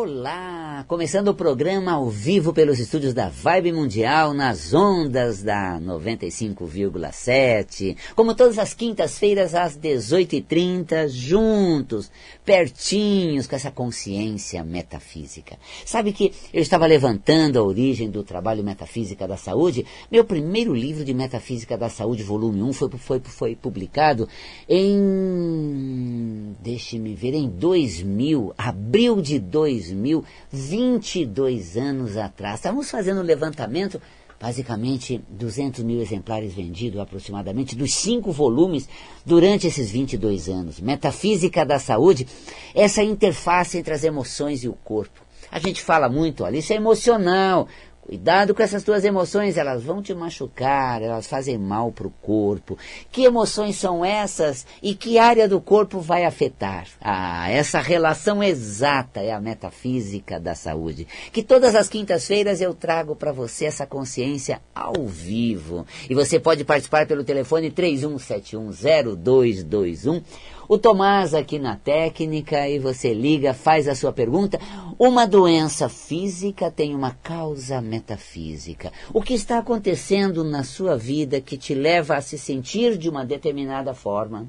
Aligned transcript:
Olá! 0.00 0.84
Começando 0.86 1.26
o 1.26 1.34
programa 1.34 1.90
ao 1.90 2.08
vivo 2.08 2.52
pelos 2.52 2.78
estúdios 2.78 3.12
da 3.12 3.28
Vibe 3.28 3.72
Mundial, 3.72 4.32
nas 4.32 4.72
ondas 4.72 5.42
da 5.42 5.80
95,7. 5.80 7.96
Como 8.14 8.32
todas 8.32 8.60
as 8.60 8.74
quintas-feiras, 8.74 9.56
às 9.56 9.76
18h30, 9.76 11.08
juntos, 11.08 12.12
pertinhos, 12.44 13.48
com 13.48 13.56
essa 13.56 13.72
consciência 13.72 14.62
metafísica. 14.62 15.58
Sabe 15.84 16.12
que 16.12 16.32
eu 16.54 16.62
estava 16.62 16.86
levantando 16.86 17.58
a 17.58 17.64
origem 17.64 18.08
do 18.08 18.22
trabalho 18.22 18.62
Metafísica 18.62 19.26
da 19.26 19.36
Saúde? 19.36 19.84
Meu 20.12 20.24
primeiro 20.24 20.72
livro 20.72 21.04
de 21.04 21.12
Metafísica 21.12 21.76
da 21.76 21.88
Saúde, 21.88 22.22
volume 22.22 22.62
1, 22.62 22.72
foi, 22.72 22.88
foi, 22.90 23.20
foi 23.24 23.56
publicado 23.56 24.28
em. 24.68 26.54
Deixe-me 26.62 27.16
ver, 27.16 27.34
em 27.34 27.48
2000, 27.48 28.54
abril 28.56 29.20
de 29.20 29.40
2000. 29.40 29.87
2000, 29.92 30.24
22 30.50 31.76
anos 31.76 32.16
atrás. 32.16 32.56
Estávamos 32.56 32.90
fazendo 32.90 33.20
um 33.20 33.24
levantamento, 33.24 34.00
basicamente 34.40 35.20
200 35.28 35.82
mil 35.84 36.00
exemplares 36.00 36.54
vendidos 36.54 37.00
aproximadamente, 37.00 37.76
dos 37.76 37.94
cinco 37.94 38.30
volumes 38.32 38.88
durante 39.24 39.66
esses 39.66 39.90
22 39.90 40.48
anos. 40.48 40.80
Metafísica 40.80 41.64
da 41.64 41.78
Saúde, 41.78 42.26
essa 42.74 43.02
interface 43.02 43.78
entre 43.78 43.94
as 43.94 44.04
emoções 44.04 44.62
e 44.62 44.68
o 44.68 44.74
corpo. 44.74 45.28
A 45.50 45.58
gente 45.58 45.82
fala 45.82 46.08
muito, 46.08 46.44
olha, 46.44 46.58
isso 46.58 46.72
é 46.72 46.76
emocional. 46.76 47.66
Cuidado 48.08 48.54
com 48.54 48.62
essas 48.62 48.82
tuas 48.82 49.04
emoções, 49.04 49.58
elas 49.58 49.84
vão 49.84 50.00
te 50.00 50.14
machucar, 50.14 51.02
elas 51.02 51.26
fazem 51.26 51.58
mal 51.58 51.92
para 51.92 52.06
o 52.06 52.12
corpo. 52.22 52.78
Que 53.12 53.24
emoções 53.24 53.76
são 53.76 54.02
essas 54.02 54.64
e 54.82 54.94
que 54.94 55.18
área 55.18 55.46
do 55.46 55.60
corpo 55.60 56.00
vai 56.00 56.24
afetar? 56.24 56.86
Ah, 57.02 57.50
essa 57.50 57.80
relação 57.80 58.42
exata 58.42 59.20
é 59.20 59.30
a 59.30 59.38
metafísica 59.38 60.40
da 60.40 60.54
saúde. 60.54 61.06
Que 61.30 61.42
todas 61.42 61.74
as 61.74 61.90
quintas-feiras 61.90 62.62
eu 62.62 62.72
trago 62.72 63.14
para 63.14 63.30
você 63.30 63.66
essa 63.66 63.84
consciência 63.84 64.62
ao 64.74 65.06
vivo. 65.06 65.86
E 66.08 66.14
você 66.14 66.40
pode 66.40 66.64
participar 66.64 67.06
pelo 67.06 67.22
telefone 67.22 67.70
31710221 67.70 70.22
o 70.68 70.76
Tomás 70.76 71.32
aqui 71.32 71.58
na 71.58 71.76
técnica 71.76 72.68
e 72.68 72.78
você 72.78 73.14
liga, 73.14 73.54
faz 73.54 73.88
a 73.88 73.94
sua 73.94 74.12
pergunta. 74.12 74.60
Uma 74.98 75.26
doença 75.26 75.88
física 75.88 76.70
tem 76.70 76.94
uma 76.94 77.12
causa 77.12 77.80
metafísica. 77.80 78.92
O 79.14 79.22
que 79.22 79.32
está 79.32 79.58
acontecendo 79.58 80.44
na 80.44 80.62
sua 80.62 80.94
vida 80.96 81.40
que 81.40 81.56
te 81.56 81.74
leva 81.74 82.16
a 82.16 82.20
se 82.20 82.36
sentir 82.36 82.98
de 82.98 83.08
uma 83.08 83.24
determinada 83.24 83.94
forma? 83.94 84.46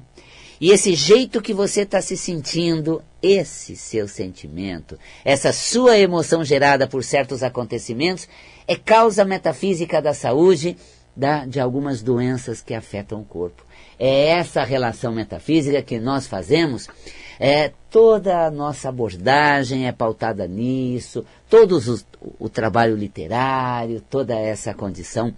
E 0.60 0.72
esse 0.72 0.94
jeito 0.94 1.40
que 1.40 1.54
você 1.54 1.82
está 1.82 2.02
se 2.02 2.18
sentindo, 2.18 3.02
esse 3.22 3.74
seu 3.74 4.06
sentimento, 4.06 4.98
essa 5.24 5.54
sua 5.54 5.98
emoção 5.98 6.44
gerada 6.44 6.86
por 6.86 7.02
certos 7.02 7.42
acontecimentos, 7.42 8.28
é 8.68 8.76
causa 8.76 9.24
metafísica 9.24 10.02
da 10.02 10.12
saúde 10.12 10.76
da, 11.16 11.46
de 11.46 11.58
algumas 11.58 12.02
doenças 12.02 12.60
que 12.60 12.74
afetam 12.74 13.22
o 13.22 13.24
corpo. 13.24 13.64
É 14.02 14.28
essa 14.28 14.64
relação 14.64 15.12
metafísica 15.12 15.82
que 15.82 16.00
nós 16.00 16.26
fazemos. 16.26 16.88
É, 17.38 17.70
toda 17.90 18.46
a 18.46 18.50
nossa 18.50 18.88
abordagem 18.88 19.86
é 19.86 19.92
pautada 19.92 20.48
nisso, 20.48 21.22
todo 21.50 21.72
os, 21.72 22.06
o 22.38 22.48
trabalho 22.48 22.96
literário, 22.96 24.02
toda 24.08 24.34
essa 24.34 24.72
condição 24.72 25.34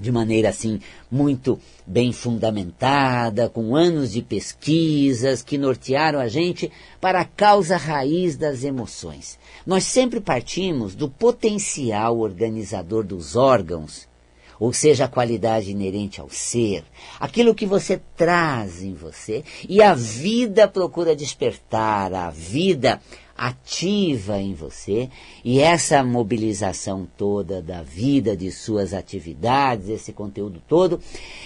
de 0.00 0.10
maneira 0.10 0.48
assim 0.48 0.80
muito 1.10 1.60
bem 1.86 2.12
fundamentada, 2.12 3.50
com 3.50 3.76
anos 3.76 4.12
de 4.12 4.22
pesquisas 4.22 5.42
que 5.42 5.58
nortearam 5.58 6.18
a 6.18 6.28
gente 6.28 6.72
para 6.98 7.20
a 7.20 7.26
causa 7.26 7.76
raiz 7.76 8.38
das 8.38 8.64
emoções. 8.64 9.38
Nós 9.66 9.84
sempre 9.84 10.18
partimos 10.18 10.94
do 10.94 11.10
potencial 11.10 12.18
organizador 12.18 13.04
dos 13.04 13.36
órgãos 13.36 14.10
ou 14.58 14.72
seja, 14.72 15.04
a 15.04 15.08
qualidade 15.08 15.70
inerente 15.70 16.20
ao 16.20 16.28
ser, 16.30 16.84
aquilo 17.18 17.54
que 17.54 17.66
você 17.66 18.00
traz 18.16 18.82
em 18.82 18.94
você, 18.94 19.44
e 19.68 19.82
a 19.82 19.94
vida 19.94 20.68
procura 20.68 21.16
despertar, 21.16 22.12
a 22.12 22.30
vida 22.30 23.00
ativa 23.36 24.38
em 24.38 24.54
você, 24.54 25.08
e 25.44 25.58
essa 25.58 26.04
mobilização 26.04 27.08
toda 27.16 27.62
da 27.62 27.82
vida, 27.82 28.36
de 28.36 28.50
suas 28.52 28.94
atividades, 28.94 29.88
esse 29.88 30.12
conteúdo 30.12 30.62
todo, 30.68 31.00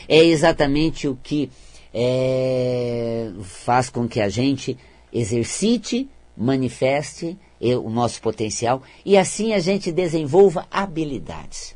é 0.08 0.22
exatamente 0.24 1.08
o 1.08 1.16
que 1.22 1.50
é, 1.94 3.30
faz 3.42 3.88
com 3.88 4.06
que 4.06 4.20
a 4.20 4.28
gente 4.28 4.76
exercite, 5.12 6.08
manifeste 6.36 7.38
o 7.60 7.88
nosso 7.88 8.20
potencial 8.20 8.82
e 9.04 9.16
assim 9.16 9.54
a 9.54 9.58
gente 9.58 9.90
desenvolva 9.90 10.66
habilidades. 10.70 11.75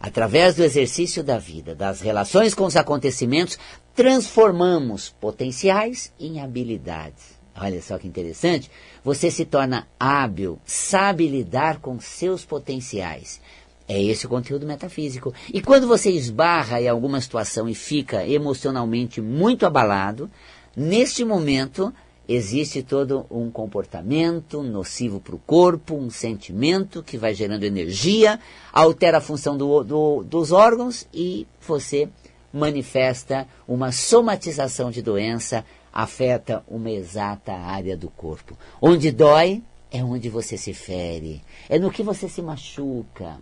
Através 0.00 0.54
do 0.54 0.62
exercício 0.62 1.24
da 1.24 1.38
vida, 1.38 1.74
das 1.74 2.00
relações 2.00 2.54
com 2.54 2.64
os 2.64 2.76
acontecimentos, 2.76 3.58
transformamos 3.94 5.08
potenciais 5.08 6.12
em 6.20 6.40
habilidades. 6.40 7.38
Olha 7.60 7.82
só 7.82 7.98
que 7.98 8.06
interessante. 8.06 8.70
Você 9.02 9.30
se 9.30 9.44
torna 9.44 9.88
hábil, 9.98 10.60
sabe 10.64 11.26
lidar 11.26 11.80
com 11.80 11.98
seus 11.98 12.44
potenciais. 12.44 13.40
É 13.88 14.00
esse 14.00 14.26
o 14.26 14.28
conteúdo 14.28 14.66
metafísico. 14.66 15.34
E 15.52 15.60
quando 15.60 15.88
você 15.88 16.10
esbarra 16.10 16.80
em 16.80 16.88
alguma 16.88 17.20
situação 17.20 17.68
e 17.68 17.74
fica 17.74 18.24
emocionalmente 18.24 19.20
muito 19.20 19.66
abalado, 19.66 20.30
neste 20.76 21.24
momento 21.24 21.92
existe 22.28 22.82
todo 22.82 23.24
um 23.30 23.50
comportamento 23.50 24.62
nocivo 24.62 25.18
para 25.18 25.34
o 25.34 25.38
corpo, 25.38 25.94
um 25.94 26.10
sentimento 26.10 27.02
que 27.02 27.16
vai 27.16 27.32
gerando 27.32 27.64
energia, 27.64 28.38
altera 28.70 29.16
a 29.16 29.22
função 29.22 29.56
do, 29.56 29.82
do, 29.82 30.22
dos 30.22 30.52
órgãos 30.52 31.08
e 31.12 31.46
você 31.66 32.08
manifesta 32.52 33.48
uma 33.66 33.90
somatização 33.92 34.90
de 34.90 35.00
doença, 35.00 35.64
afeta 35.90 36.62
uma 36.68 36.90
exata 36.90 37.52
área 37.52 37.96
do 37.96 38.10
corpo. 38.10 38.58
Onde 38.80 39.10
dói 39.10 39.62
é 39.90 40.04
onde 40.04 40.28
você 40.28 40.58
se 40.58 40.74
fere, 40.74 41.42
é 41.66 41.78
no 41.78 41.90
que 41.90 42.02
você 42.02 42.28
se 42.28 42.42
machuca, 42.42 43.38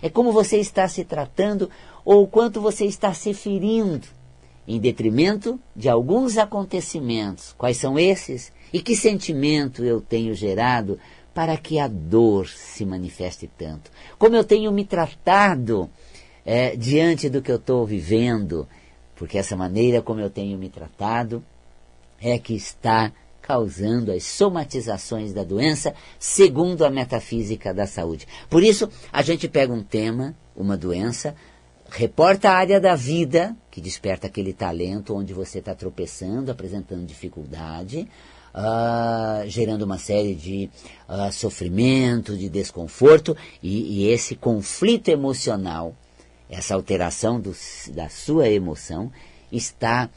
é 0.00 0.08
como 0.08 0.32
você 0.32 0.56
está 0.56 0.88
se 0.88 1.04
tratando 1.04 1.68
ou 2.06 2.26
quanto 2.26 2.58
você 2.58 2.86
está 2.86 3.12
se 3.12 3.34
ferindo 3.34 4.08
em 4.66 4.78
detrimento 4.78 5.58
de 5.74 5.88
alguns 5.88 6.38
acontecimentos. 6.38 7.54
Quais 7.56 7.76
são 7.76 7.98
esses? 7.98 8.52
E 8.72 8.80
que 8.80 8.94
sentimento 8.94 9.84
eu 9.84 10.00
tenho 10.00 10.34
gerado 10.34 10.98
para 11.34 11.56
que 11.56 11.78
a 11.78 11.88
dor 11.88 12.48
se 12.48 12.84
manifeste 12.84 13.50
tanto? 13.58 13.90
Como 14.18 14.36
eu 14.36 14.44
tenho 14.44 14.70
me 14.70 14.84
tratado 14.84 15.90
é, 16.44 16.76
diante 16.76 17.28
do 17.28 17.42
que 17.42 17.50
eu 17.50 17.56
estou 17.56 17.84
vivendo? 17.84 18.68
Porque 19.16 19.38
essa 19.38 19.56
maneira 19.56 20.00
como 20.00 20.20
eu 20.20 20.30
tenho 20.30 20.56
me 20.58 20.68
tratado 20.68 21.44
é 22.20 22.38
que 22.38 22.54
está 22.54 23.12
causando 23.40 24.12
as 24.12 24.22
somatizações 24.22 25.32
da 25.32 25.42
doença, 25.42 25.92
segundo 26.18 26.84
a 26.84 26.90
metafísica 26.90 27.74
da 27.74 27.86
saúde. 27.86 28.28
Por 28.48 28.62
isso, 28.62 28.88
a 29.12 29.22
gente 29.22 29.48
pega 29.48 29.72
um 29.72 29.82
tema, 29.82 30.36
uma 30.54 30.76
doença, 30.76 31.34
reporta 31.90 32.50
a 32.50 32.54
área 32.54 32.80
da 32.80 32.94
vida, 32.94 33.56
que 33.70 33.80
desperta 33.80 34.26
aquele 34.26 34.52
talento 34.52 35.14
onde 35.14 35.34
você 35.34 35.58
está 35.58 35.74
tropeçando, 35.74 36.50
apresentando 36.50 37.04
dificuldade, 37.04 38.08
uh, 38.54 39.48
gerando 39.48 39.82
uma 39.82 39.98
série 39.98 40.34
de 40.34 40.70
uh, 41.08 41.32
sofrimento, 41.32 42.36
de 42.36 42.48
desconforto, 42.48 43.36
e, 43.62 44.04
e, 44.04 44.08
esse 44.08 44.34
conflito 44.36 45.08
emocional, 45.08 45.94
essa 46.48 46.74
alteração 46.74 47.40
do, 47.40 47.54
da 47.92 48.08
sua 48.08 48.48
emoção, 48.48 49.10
está 49.50 50.08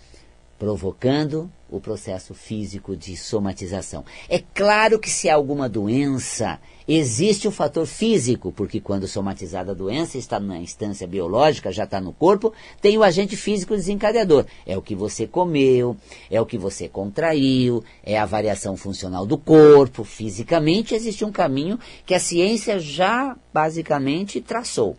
provocando 0.58 1.52
o 1.74 1.82
processo 1.82 2.36
físico 2.36 2.96
de 2.96 3.18
somatização. 3.18 4.06
É 4.30 4.38
claro 4.54 5.00
que 5.00 5.10
se 5.10 5.28
há 5.28 5.34
alguma 5.34 5.68
doença, 5.68 6.60
existe 6.88 7.48
o 7.48 7.52
fator 7.52 7.88
físico, 7.88 8.52
porque 8.52 8.80
quando 8.80 9.08
somatizada 9.08 9.72
a 9.72 9.76
doença 9.76 10.20
está 10.20 10.40
na 10.40 10.60
instância 10.60 11.08
biológica, 11.08 11.72
já 11.72 11.86
está 11.86 12.00
no 12.00 12.14
corpo, 12.14 12.54
tem 12.80 12.96
o 12.96 13.04
agente 13.04 13.36
físico 13.36 13.76
desencadeador. 13.76 14.46
É 14.68 14.78
o 14.78 14.84
que 14.84 14.94
você 14.94 15.26
comeu, 15.26 15.98
é 16.30 16.40
o 16.40 16.46
que 16.46 16.60
você 16.60 16.88
contraiu, 16.88 17.84
é 18.04 18.20
a 18.20 18.26
variação 18.26 18.78
funcional 18.78 19.26
do 19.26 19.38
corpo. 19.38 20.04
Fisicamente 20.04 20.94
existe 20.94 21.26
um 21.26 21.32
caminho 21.32 21.80
que 22.06 22.14
a 22.14 22.20
ciência 22.20 22.78
já 22.78 23.36
basicamente 23.52 24.40
traçou, 24.40 24.96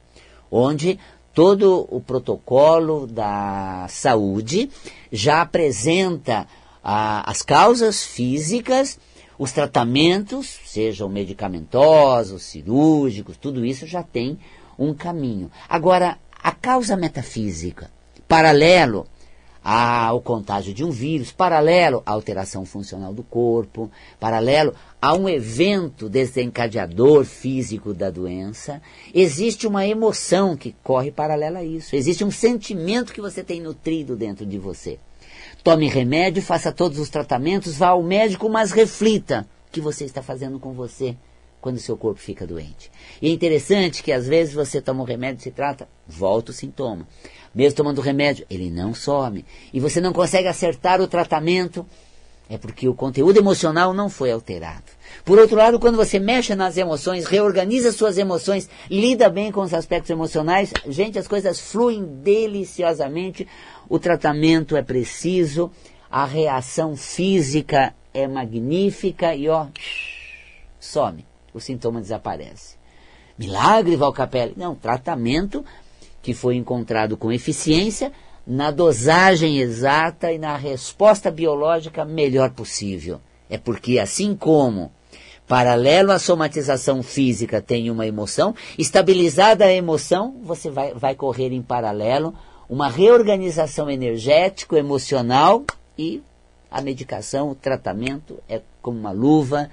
onde 0.50 0.98
todo 1.34 1.86
o 1.90 2.00
protocolo 2.00 3.06
da 3.08 3.86
saúde 3.88 4.70
já 5.10 5.42
apresenta 5.42 6.46
ah, 6.84 7.22
as 7.28 7.40
causas 7.40 8.04
físicas, 8.04 8.98
os 9.38 9.50
tratamentos, 9.50 10.60
sejam 10.66 11.08
medicamentosos, 11.08 12.42
cirúrgicos, 12.42 13.38
tudo 13.38 13.64
isso 13.64 13.86
já 13.86 14.02
tem 14.02 14.38
um 14.78 14.92
caminho. 14.92 15.50
Agora, 15.66 16.18
a 16.42 16.52
causa 16.52 16.96
metafísica, 16.96 17.90
paralelo 18.28 19.06
ao 19.64 20.20
contágio 20.20 20.74
de 20.74 20.84
um 20.84 20.90
vírus, 20.90 21.32
paralelo 21.32 22.02
à 22.04 22.12
alteração 22.12 22.66
funcional 22.66 23.14
do 23.14 23.22
corpo, 23.22 23.90
paralelo 24.20 24.74
a 25.00 25.14
um 25.14 25.26
evento 25.26 26.06
desencadeador 26.06 27.24
físico 27.24 27.94
da 27.94 28.10
doença, 28.10 28.82
existe 29.14 29.66
uma 29.66 29.86
emoção 29.86 30.54
que 30.54 30.76
corre 30.82 31.10
paralela 31.10 31.60
a 31.60 31.64
isso. 31.64 31.96
Existe 31.96 32.22
um 32.22 32.30
sentimento 32.30 33.14
que 33.14 33.22
você 33.22 33.42
tem 33.42 33.58
nutrido 33.58 34.14
dentro 34.14 34.44
de 34.44 34.58
você. 34.58 34.98
Tome 35.62 35.88
remédio, 35.88 36.42
faça 36.42 36.72
todos 36.72 36.98
os 36.98 37.08
tratamentos, 37.08 37.76
vá 37.76 37.88
ao 37.88 38.02
médico, 38.02 38.48
mas 38.48 38.72
reflita 38.72 39.46
o 39.68 39.72
que 39.72 39.80
você 39.80 40.04
está 40.04 40.22
fazendo 40.22 40.58
com 40.58 40.72
você 40.72 41.16
quando 41.64 41.78
seu 41.78 41.96
corpo 41.96 42.20
fica 42.20 42.46
doente. 42.46 42.90
E 43.22 43.28
é 43.28 43.32
interessante 43.32 44.02
que 44.02 44.12
às 44.12 44.26
vezes 44.26 44.52
você 44.52 44.82
toma 44.82 45.02
um 45.02 45.06
remédio, 45.06 45.42
se 45.42 45.50
trata, 45.50 45.88
volta 46.06 46.50
o 46.50 46.54
sintoma. 46.54 47.08
Mesmo 47.54 47.76
tomando 47.76 48.02
remédio, 48.02 48.44
ele 48.50 48.70
não 48.70 48.92
some. 48.92 49.46
E 49.72 49.80
você 49.80 49.98
não 49.98 50.12
consegue 50.12 50.46
acertar 50.46 51.00
o 51.00 51.08
tratamento, 51.08 51.86
é 52.50 52.58
porque 52.58 52.86
o 52.86 52.94
conteúdo 52.94 53.38
emocional 53.38 53.94
não 53.94 54.10
foi 54.10 54.30
alterado. 54.30 54.84
Por 55.24 55.38
outro 55.38 55.56
lado, 55.56 55.80
quando 55.80 55.96
você 55.96 56.18
mexe 56.18 56.54
nas 56.54 56.76
emoções, 56.76 57.24
reorganiza 57.24 57.92
suas 57.92 58.18
emoções, 58.18 58.68
lida 58.90 59.30
bem 59.30 59.50
com 59.50 59.62
os 59.62 59.72
aspectos 59.72 60.10
emocionais, 60.10 60.70
gente, 60.86 61.18
as 61.18 61.26
coisas 61.26 61.58
fluem 61.58 62.04
deliciosamente, 62.04 63.48
o 63.88 63.98
tratamento 63.98 64.76
é 64.76 64.82
preciso, 64.82 65.70
a 66.10 66.24
reação 66.24 66.96
física 66.96 67.94
é 68.12 68.26
magnífica 68.26 69.34
e 69.34 69.48
ó, 69.48 69.66
some 70.78 71.24
o 71.52 71.60
sintoma 71.60 72.00
desaparece. 72.00 72.76
Milagre, 73.38 73.96
Valcapelli? 73.96 74.54
Não, 74.56 74.74
tratamento 74.74 75.64
que 76.20 76.34
foi 76.34 76.56
encontrado 76.56 77.16
com 77.16 77.32
eficiência 77.32 78.12
na 78.46 78.70
dosagem 78.70 79.58
exata 79.58 80.32
e 80.32 80.38
na 80.38 80.56
resposta 80.56 81.30
biológica 81.30 82.04
melhor 82.04 82.50
possível. 82.50 83.20
É 83.48 83.56
porque 83.56 83.98
assim 83.98 84.34
como 84.34 84.90
paralelo 85.46 86.10
à 86.10 86.18
somatização 86.18 87.02
física 87.02 87.60
tem 87.60 87.90
uma 87.90 88.06
emoção, 88.06 88.54
estabilizada 88.78 89.66
a 89.66 89.72
emoção, 89.72 90.40
você 90.42 90.70
vai, 90.70 90.94
vai 90.94 91.14
correr 91.14 91.52
em 91.52 91.62
paralelo 91.62 92.34
uma 92.68 92.88
reorganização 92.88 93.90
energético, 93.90 94.76
emocional 94.76 95.64
e 95.98 96.22
a 96.70 96.80
medicação, 96.80 97.50
o 97.50 97.54
tratamento 97.54 98.42
é 98.48 98.60
como 98.82 98.98
uma 98.98 99.12
luva, 99.12 99.70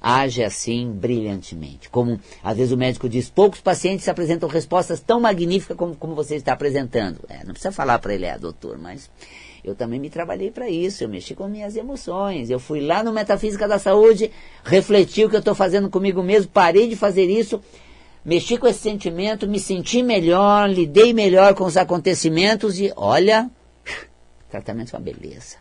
age 0.00 0.44
assim 0.44 0.92
brilhantemente. 0.92 1.88
Como 1.88 2.20
às 2.42 2.56
vezes 2.56 2.72
o 2.72 2.76
médico 2.76 3.08
diz, 3.08 3.30
poucos 3.30 3.60
pacientes 3.60 4.06
apresentam 4.08 4.48
respostas 4.48 5.00
tão 5.00 5.18
magníficas 5.18 5.76
como, 5.76 5.96
como 5.96 6.14
você 6.14 6.36
está 6.36 6.52
apresentando. 6.52 7.20
É, 7.28 7.38
não 7.38 7.52
precisa 7.52 7.72
falar 7.72 7.98
para 7.98 8.14
ele, 8.14 8.26
é, 8.26 8.38
doutor, 8.38 8.78
mas 8.78 9.10
eu 9.64 9.74
também 9.74 9.98
me 9.98 10.08
trabalhei 10.08 10.50
para 10.50 10.68
isso, 10.68 11.02
eu 11.02 11.08
mexi 11.08 11.34
com 11.34 11.48
minhas 11.48 11.74
emoções, 11.74 12.50
eu 12.50 12.60
fui 12.60 12.80
lá 12.80 13.02
no 13.02 13.12
Metafísica 13.12 13.66
da 13.66 13.78
Saúde, 13.78 14.30
refleti 14.62 15.24
o 15.24 15.28
que 15.28 15.34
eu 15.34 15.40
estou 15.40 15.54
fazendo 15.54 15.90
comigo 15.90 16.22
mesmo, 16.22 16.52
parei 16.52 16.86
de 16.86 16.94
fazer 16.94 17.24
isso, 17.24 17.60
mexi 18.26 18.58
com 18.58 18.66
esse 18.66 18.80
sentimento, 18.80 19.46
me 19.46 19.60
senti 19.60 20.02
melhor, 20.02 20.68
lidei 20.68 21.12
melhor 21.12 21.54
com 21.54 21.62
os 21.62 21.76
acontecimentos 21.76 22.80
e 22.80 22.92
olha, 22.96 23.48
tratamento 24.50 24.90
foi 24.90 24.98
uma 24.98 25.04
beleza. 25.04 25.58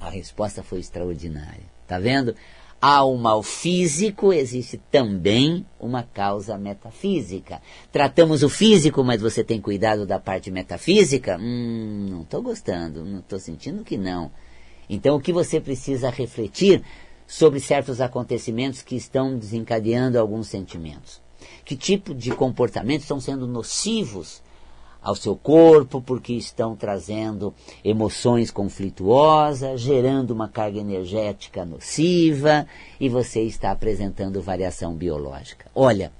A 0.00 0.10
resposta 0.10 0.64
foi 0.64 0.80
extraordinária. 0.80 1.62
Tá 1.86 2.00
vendo? 2.00 2.34
Ao 2.80 3.14
mal 3.16 3.42
físico 3.42 4.32
existe 4.32 4.80
também 4.90 5.64
uma 5.78 6.02
causa 6.02 6.58
metafísica. 6.58 7.62
Tratamos 7.92 8.42
o 8.42 8.48
físico, 8.48 9.04
mas 9.04 9.20
você 9.20 9.44
tem 9.44 9.60
cuidado 9.60 10.04
da 10.04 10.18
parte 10.18 10.50
metafísica? 10.50 11.38
Hum, 11.40 12.06
não 12.10 12.22
estou 12.22 12.42
gostando, 12.42 13.04
não 13.04 13.20
estou 13.20 13.38
sentindo 13.38 13.84
que 13.84 13.96
não. 13.96 14.32
Então 14.88 15.14
o 15.14 15.20
que 15.20 15.32
você 15.32 15.60
precisa 15.60 16.10
refletir 16.10 16.82
sobre 17.28 17.60
certos 17.60 18.00
acontecimentos 18.00 18.82
que 18.82 18.96
estão 18.96 19.38
desencadeando 19.38 20.18
alguns 20.18 20.48
sentimentos? 20.48 21.20
Que 21.64 21.76
tipo 21.76 22.14
de 22.14 22.30
comportamentos 22.30 23.04
estão 23.04 23.20
sendo 23.20 23.46
nocivos 23.46 24.42
ao 25.02 25.14
seu 25.14 25.34
corpo, 25.34 26.00
porque 26.00 26.34
estão 26.34 26.76
trazendo 26.76 27.54
emoções 27.82 28.50
conflituosas, 28.50 29.80
gerando 29.80 30.32
uma 30.32 30.48
carga 30.48 30.78
energética 30.78 31.64
nociva 31.64 32.66
e 32.98 33.08
você 33.08 33.42
está 33.42 33.70
apresentando 33.70 34.42
variação 34.42 34.94
biológica. 34.94 35.70
Olha, 35.74 36.12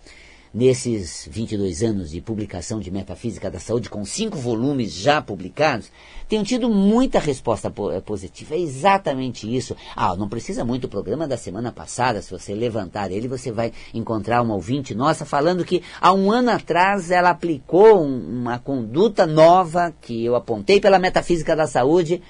nesses 0.53 1.29
22 1.31 1.83
anos 1.83 2.11
de 2.11 2.21
publicação 2.21 2.81
de 2.81 2.91
Metafísica 2.91 3.51
da 3.51 3.61
Saúde, 3.61 3.89
com 3.89 4.05
cinco 4.05 4.37
volumes 4.37 4.93
já 4.93 5.23
publicados, 5.23 5.91
tenho 6.29 6.43
tido 6.43 6.69
muita 6.69 7.21
resposta 7.21 7.73
eh, 7.93 8.01
positiva. 8.01 8.55
É 8.55 8.59
exatamente 8.59 9.53
isso. 9.55 9.77
Ah, 9.95 10.15
não 10.17 10.29
precisa 10.29 10.65
muito 10.65 10.85
o 10.85 10.89
programa 10.89 11.27
da 11.29 11.37
semana 11.37 11.71
passada. 11.71 12.21
Se 12.21 12.31
você 12.31 12.53
levantar 12.53 13.13
ele, 13.13 13.29
você 13.29 13.53
vai 13.53 13.73
encontrar 13.95 14.43
uma 14.43 14.55
ouvinte 14.55 14.95
nossa 14.95 15.25
falando 15.25 15.65
que 15.65 15.83
há 16.01 16.13
um 16.13 16.33
ano 16.33 16.51
atrás 16.51 17.11
ela 17.11 17.31
aplicou 17.31 18.03
uma 18.05 18.59
conduta 18.59 19.27
nova 19.27 19.95
que 20.01 20.25
eu 20.25 20.35
apontei 20.35 20.81
pela 20.81 20.99
Metafísica 20.99 21.55
da 21.55 21.67
Saúde. 21.67 22.21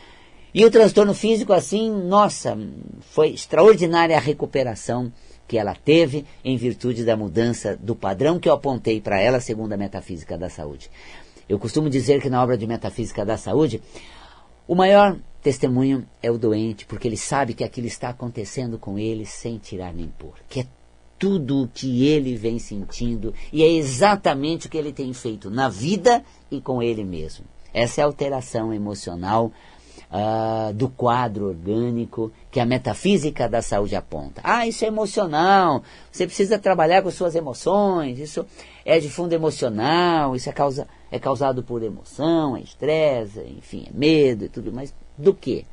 E 0.53 0.65
o 0.65 0.71
transtorno 0.71 1.15
físico, 1.15 1.53
assim, 1.53 1.91
nossa, 1.91 2.59
foi 3.13 3.31
extraordinária 3.31 4.17
a 4.17 4.21
recuperação 4.21 5.13
que 5.51 5.59
ela 5.59 5.75
teve 5.75 6.25
em 6.45 6.57
virtude 6.57 7.05
da 7.05 7.17
mudança 7.17 7.77
do 7.77 7.97
padrão 7.97 8.39
que 8.39 8.49
eu 8.49 8.53
apontei 8.53 9.01
para 9.01 9.19
ela, 9.19 9.41
segundo 9.41 9.73
a 9.73 9.77
metafísica 9.77 10.39
da 10.39 10.49
saúde. 10.49 10.89
Eu 11.49 11.59
costumo 11.59 11.91
dizer 11.91 12.23
que 12.23 12.31
na 12.31 12.41
obra 12.41 12.57
de 12.57 12.69
metafísica 12.69 13.25
da 13.25 13.37
saúde, 13.37 13.83
o 14.69 14.77
maior 14.77 15.19
testemunho 15.43 16.07
é 16.23 16.31
o 16.31 16.39
doente, 16.39 16.87
porque 16.87 17.09
ele 17.09 17.17
sabe 17.17 17.53
que 17.53 17.65
aquilo 17.65 17.89
está 17.89 18.11
acontecendo 18.11 18.79
com 18.79 18.97
ele 18.97 19.27
sem 19.27 19.59
tirar 19.59 19.93
nem 19.93 20.07
pôr, 20.07 20.35
que 20.49 20.61
é 20.61 20.67
tudo 21.19 21.65
o 21.65 21.69
que 21.69 22.07
ele 22.07 22.37
vem 22.37 22.61
sentindo 22.61 23.35
e 23.53 23.65
é 23.65 23.73
exatamente 23.73 24.69
o 24.69 24.71
que 24.71 24.79
ele 24.79 24.93
tem 24.93 25.13
feito 25.13 25.51
na 25.51 25.69
vida 25.69 26.25
e 26.49 26.61
com 26.61 26.81
ele 26.81 27.03
mesmo. 27.03 27.45
Essa 27.75 28.03
é 28.03 28.05
a 28.05 28.07
alteração 28.07 28.73
emocional 28.73 29.51
uh, 30.11 30.73
do 30.73 30.89
quadro 30.89 31.49
orgânico 31.49 32.33
que 32.51 32.61
a 32.61 32.67
metafísica 32.67 33.49
da 33.49 33.63
saúde 33.63 33.95
aponta. 33.95 34.41
Ah, 34.45 34.67
isso 34.67 34.85
é 34.85 34.89
emocional, 34.89 35.83
você 36.11 36.27
precisa 36.27 36.59
trabalhar 36.59 37.03
com 37.03 37.11
suas 37.11 37.35
emoções, 37.35 38.19
isso 38.19 38.45
é 38.85 38.99
de 38.99 39.09
fundo 39.09 39.33
emocional, 39.33 40.35
isso 40.35 40.49
é, 40.49 40.53
causa, 40.53 40.89
é 41.11 41.19
causado 41.19 41.63
por 41.63 41.83
emoção, 41.83 42.57
é 42.57 42.61
estresse, 42.61 43.41
enfim, 43.57 43.87
é 43.89 43.97
medo 43.97 44.45
e 44.45 44.49
tudo 44.49 44.73
mais. 44.73 44.95
Do 45.17 45.33
que? 45.35 45.65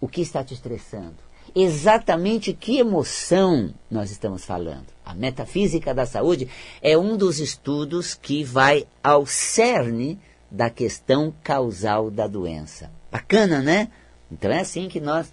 O 0.00 0.08
que 0.08 0.20
está 0.20 0.42
te 0.42 0.54
estressando? 0.54 1.16
Exatamente 1.54 2.54
que 2.54 2.78
emoção 2.78 3.74
nós 3.90 4.10
estamos 4.10 4.44
falando. 4.44 4.86
A 5.04 5.14
metafísica 5.14 5.92
da 5.92 6.06
saúde 6.06 6.48
é 6.80 6.96
um 6.96 7.16
dos 7.16 7.38
estudos 7.40 8.14
que 8.14 8.42
vai 8.42 8.86
ao 9.02 9.26
cerne 9.26 10.18
da 10.50 10.70
questão 10.70 11.32
causal 11.42 12.10
da 12.10 12.26
doença. 12.26 12.90
Bacana, 13.12 13.60
né? 13.60 13.88
Então 14.30 14.50
é 14.50 14.60
assim 14.60 14.88
que 14.88 14.98
nós 14.98 15.30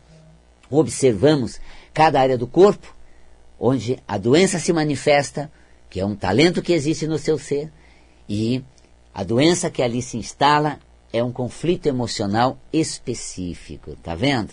observamos 0.70 1.62
cada 1.94 2.20
área 2.20 2.38
do 2.38 2.46
corpo 2.46 2.94
onde 3.58 3.98
a 4.06 4.18
doença 4.18 4.60
se 4.60 4.74
manifesta, 4.74 5.50
que 5.90 6.02
é 6.02 6.06
um 6.06 6.16
talento 6.16 6.62
que 6.62 6.74
existe 6.74 7.08
no 7.08 7.18
seu 7.18 7.40
ser, 7.40 7.72
e 8.28 8.62
a 9.14 9.24
doença 9.24 9.70
que 9.70 9.82
ali 9.82 10.02
se 10.02 10.18
instala 10.18 10.80
é 11.12 11.24
um 11.24 11.32
conflito 11.32 11.88
emocional 11.88 12.58
específico, 12.72 13.96
tá 14.04 14.14
vendo? 14.14 14.52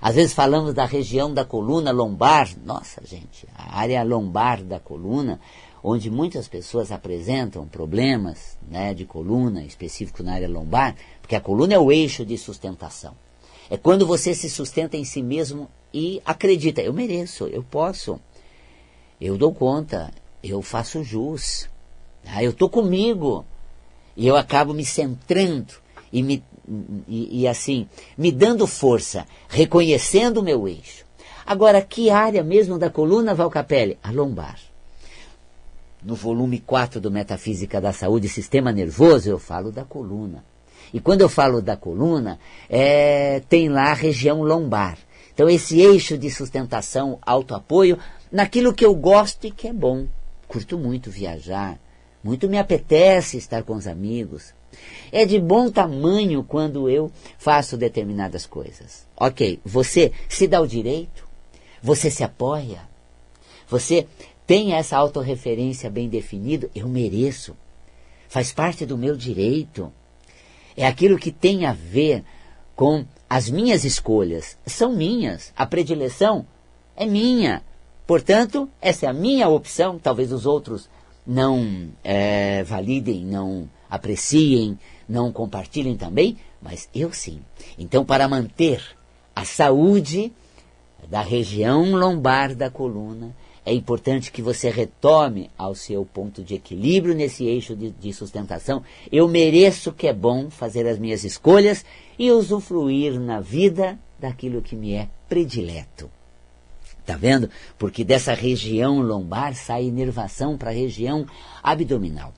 Às 0.00 0.16
vezes 0.16 0.34
falamos 0.34 0.74
da 0.74 0.84
região 0.84 1.32
da 1.32 1.44
coluna 1.44 1.92
lombar, 1.92 2.48
nossa 2.64 3.00
gente, 3.06 3.46
a 3.54 3.78
área 3.78 4.02
lombar 4.02 4.62
da 4.62 4.80
coluna, 4.80 5.38
onde 5.82 6.10
muitas 6.10 6.46
pessoas 6.46 6.92
apresentam 6.92 7.66
problemas 7.66 8.56
né, 8.68 8.94
de 8.94 9.04
coluna, 9.04 9.64
específico 9.64 10.22
na 10.22 10.34
área 10.34 10.48
lombar, 10.48 10.94
porque 11.20 11.34
a 11.34 11.40
coluna 11.40 11.74
é 11.74 11.78
o 11.78 11.90
eixo 11.90 12.24
de 12.24 12.38
sustentação. 12.38 13.14
É 13.68 13.76
quando 13.76 14.06
você 14.06 14.34
se 14.34 14.48
sustenta 14.48 14.96
em 14.96 15.04
si 15.04 15.22
mesmo 15.22 15.68
e 15.92 16.22
acredita, 16.24 16.80
eu 16.80 16.92
mereço, 16.92 17.46
eu 17.46 17.62
posso, 17.62 18.20
eu 19.20 19.36
dou 19.36 19.52
conta, 19.52 20.12
eu 20.42 20.62
faço 20.62 21.02
jus, 21.02 21.68
ah, 22.26 22.42
eu 22.42 22.50
estou 22.50 22.68
comigo. 22.68 23.44
E 24.16 24.26
eu 24.26 24.36
acabo 24.36 24.74
me 24.74 24.84
centrando 24.84 25.72
e, 26.12 26.22
me, 26.22 26.44
e, 27.08 27.42
e 27.42 27.48
assim, 27.48 27.88
me 28.16 28.30
dando 28.30 28.66
força, 28.66 29.26
reconhecendo 29.48 30.38
o 30.38 30.42
meu 30.42 30.68
eixo. 30.68 31.04
Agora, 31.46 31.80
que 31.80 32.10
área 32.10 32.44
mesmo 32.44 32.78
da 32.78 32.90
coluna, 32.90 33.34
Valcapelli? 33.34 33.98
A 34.02 34.10
lombar. 34.10 34.71
No 36.04 36.16
volume 36.16 36.58
4 36.58 37.00
do 37.00 37.10
Metafísica 37.10 37.80
da 37.80 37.92
Saúde, 37.92 38.28
Sistema 38.28 38.72
Nervoso, 38.72 39.30
eu 39.30 39.38
falo 39.38 39.70
da 39.70 39.84
coluna. 39.84 40.44
E 40.92 41.00
quando 41.00 41.20
eu 41.20 41.28
falo 41.28 41.62
da 41.62 41.76
coluna, 41.76 42.38
é, 42.68 43.40
tem 43.48 43.68
lá 43.68 43.90
a 43.90 43.94
região 43.94 44.42
lombar. 44.42 44.98
Então, 45.32 45.48
esse 45.48 45.80
eixo 45.80 46.18
de 46.18 46.30
sustentação, 46.30 47.18
autoapoio, 47.22 47.98
naquilo 48.30 48.74
que 48.74 48.84
eu 48.84 48.94
gosto 48.94 49.46
e 49.46 49.50
que 49.50 49.68
é 49.68 49.72
bom. 49.72 50.06
Curto 50.48 50.76
muito 50.76 51.10
viajar, 51.10 51.78
muito 52.22 52.48
me 52.48 52.58
apetece 52.58 53.38
estar 53.38 53.62
com 53.62 53.74
os 53.74 53.86
amigos, 53.86 54.52
É 55.12 55.26
de 55.26 55.38
bom 55.38 55.70
tamanho 55.70 56.42
quando 56.42 56.88
eu 56.88 57.12
faço 57.38 57.76
determinadas 57.76 58.46
coisas. 58.46 59.06
Ok, 59.16 59.60
você 59.64 60.12
se 60.28 60.48
dá 60.48 60.60
o 60.60 60.66
direito, 60.66 61.28
você 61.82 62.10
se 62.10 62.24
apoia, 62.24 62.80
você 63.68 64.06
tem 64.52 64.74
essa 64.74 64.98
autorreferência 64.98 65.88
bem 65.88 66.10
definida, 66.10 66.68
eu 66.74 66.86
mereço, 66.86 67.56
faz 68.28 68.52
parte 68.52 68.84
do 68.84 68.98
meu 68.98 69.16
direito. 69.16 69.90
É 70.76 70.86
aquilo 70.86 71.18
que 71.18 71.32
tem 71.32 71.64
a 71.64 71.72
ver 71.72 72.22
com 72.76 73.06
as 73.30 73.48
minhas 73.48 73.82
escolhas. 73.82 74.58
São 74.66 74.92
minhas. 74.92 75.54
A 75.56 75.64
predileção 75.64 76.44
é 76.94 77.06
minha. 77.06 77.62
Portanto, 78.06 78.68
essa 78.78 79.06
é 79.06 79.08
a 79.08 79.14
minha 79.14 79.48
opção. 79.48 79.98
Talvez 79.98 80.30
os 80.30 80.44
outros 80.44 80.86
não 81.26 81.88
é, 82.04 82.62
validem, 82.62 83.24
não 83.24 83.70
apreciem, 83.88 84.78
não 85.08 85.32
compartilhem 85.32 85.96
também, 85.96 86.36
mas 86.60 86.90
eu 86.94 87.10
sim. 87.10 87.40
Então, 87.78 88.04
para 88.04 88.28
manter 88.28 88.84
a 89.34 89.46
saúde 89.46 90.30
da 91.08 91.22
região 91.22 91.92
lombar 91.92 92.54
da 92.54 92.68
coluna, 92.68 93.34
é 93.64 93.72
importante 93.72 94.32
que 94.32 94.42
você 94.42 94.70
retome 94.70 95.50
ao 95.56 95.74
seu 95.74 96.04
ponto 96.04 96.42
de 96.42 96.54
equilíbrio 96.54 97.14
nesse 97.14 97.44
eixo 97.44 97.76
de, 97.76 97.90
de, 97.90 98.12
sustentação. 98.12 98.82
Eu 99.10 99.28
mereço 99.28 99.92
que 99.92 100.08
é 100.08 100.12
bom 100.12 100.50
fazer 100.50 100.86
as 100.86 100.98
minhas 100.98 101.22
escolhas 101.22 101.84
e 102.18 102.30
usufruir 102.30 103.20
na 103.20 103.40
vida 103.40 103.98
daquilo 104.18 104.62
que 104.62 104.74
me 104.74 104.94
é 104.94 105.08
predileto. 105.28 106.10
Tá 107.06 107.16
vendo? 107.16 107.50
Porque 107.78 108.04
dessa 108.04 108.34
região 108.34 109.00
lombar 109.00 109.54
sai 109.54 109.84
inervação 109.84 110.56
para 110.56 110.70
a 110.70 110.74
região 110.74 111.26
abdominal. 111.62 112.32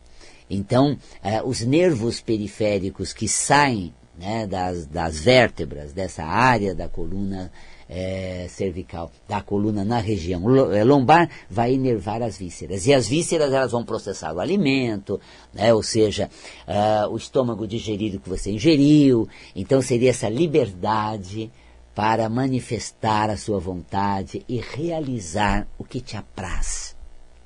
Então, 0.48 0.98
eh, 1.22 1.42
os 1.42 1.60
nervos 1.62 2.20
periféricos 2.20 3.12
que 3.12 3.28
saem 3.28 3.94
né, 4.18 4.46
das, 4.46 4.86
das 4.86 5.18
vértebras 5.18 5.92
dessa 5.92 6.24
área 6.24 6.74
da 6.74 6.88
coluna 6.88 7.50
é, 7.88 8.46
cervical, 8.48 9.10
da 9.28 9.40
coluna 9.40 9.84
na 9.84 9.98
região 9.98 10.42
eh, 10.72 10.84
lombar, 10.84 11.28
vai 11.50 11.74
inervar 11.74 12.22
as 12.22 12.38
vísceras. 12.38 12.86
E 12.86 12.94
as 12.94 13.06
vísceras 13.06 13.52
elas 13.52 13.72
vão 13.72 13.84
processar 13.84 14.32
o 14.32 14.40
alimento, 14.40 15.20
né, 15.52 15.72
ou 15.74 15.82
seja, 15.82 16.30
uh, 16.66 17.08
o 17.10 17.16
estômago 17.16 17.66
digerir 17.66 18.16
o 18.16 18.20
que 18.20 18.28
você 18.28 18.50
ingeriu. 18.50 19.28
Então 19.54 19.82
seria 19.82 20.10
essa 20.10 20.28
liberdade 20.28 21.50
para 21.94 22.28
manifestar 22.28 23.30
a 23.30 23.36
sua 23.36 23.60
vontade 23.60 24.42
e 24.48 24.60
realizar 24.60 25.66
o 25.78 25.84
que 25.84 26.00
te 26.00 26.16
apraz. 26.16 26.96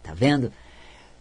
Tá 0.02 0.14
vendo? 0.14 0.50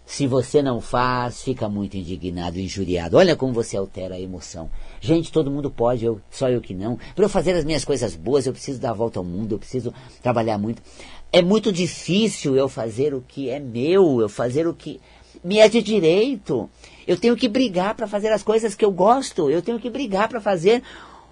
Se 0.07 0.25
você 0.25 0.61
não 0.61 0.79
faz, 0.79 1.43
fica 1.43 1.67
muito 1.67 1.97
indignado, 1.97 2.57
injuriado. 2.57 3.17
Olha 3.17 3.35
como 3.35 3.51
você 3.51 3.75
altera 3.75 4.15
a 4.15 4.19
emoção. 4.19 4.69
Gente, 5.01 5.33
todo 5.33 5.51
mundo 5.51 5.69
pode, 5.69 6.05
eu, 6.05 6.21
só 6.31 6.49
eu 6.49 6.61
que 6.61 6.73
não. 6.73 6.97
Para 7.13 7.25
eu 7.25 7.29
fazer 7.29 7.51
as 7.51 7.65
minhas 7.65 7.83
coisas 7.83 8.15
boas, 8.15 8.47
eu 8.47 8.53
preciso 8.53 8.79
dar 8.79 8.91
a 8.91 8.93
volta 8.93 9.19
ao 9.19 9.25
mundo, 9.25 9.55
eu 9.55 9.59
preciso 9.59 9.93
trabalhar 10.23 10.57
muito. 10.57 10.81
É 11.29 11.41
muito 11.41 11.73
difícil 11.73 12.55
eu 12.55 12.69
fazer 12.69 13.13
o 13.13 13.21
que 13.21 13.49
é 13.49 13.59
meu, 13.59 14.21
eu 14.21 14.29
fazer 14.29 14.65
o 14.65 14.73
que 14.73 15.01
me 15.43 15.59
é 15.59 15.67
de 15.67 15.81
direito. 15.81 16.69
Eu 17.05 17.17
tenho 17.17 17.35
que 17.35 17.49
brigar 17.49 17.93
para 17.93 18.07
fazer 18.07 18.31
as 18.31 18.41
coisas 18.41 18.73
que 18.73 18.85
eu 18.85 18.91
gosto, 18.93 19.49
eu 19.49 19.61
tenho 19.61 19.77
que 19.77 19.89
brigar 19.89 20.29
para 20.29 20.39
fazer 20.39 20.83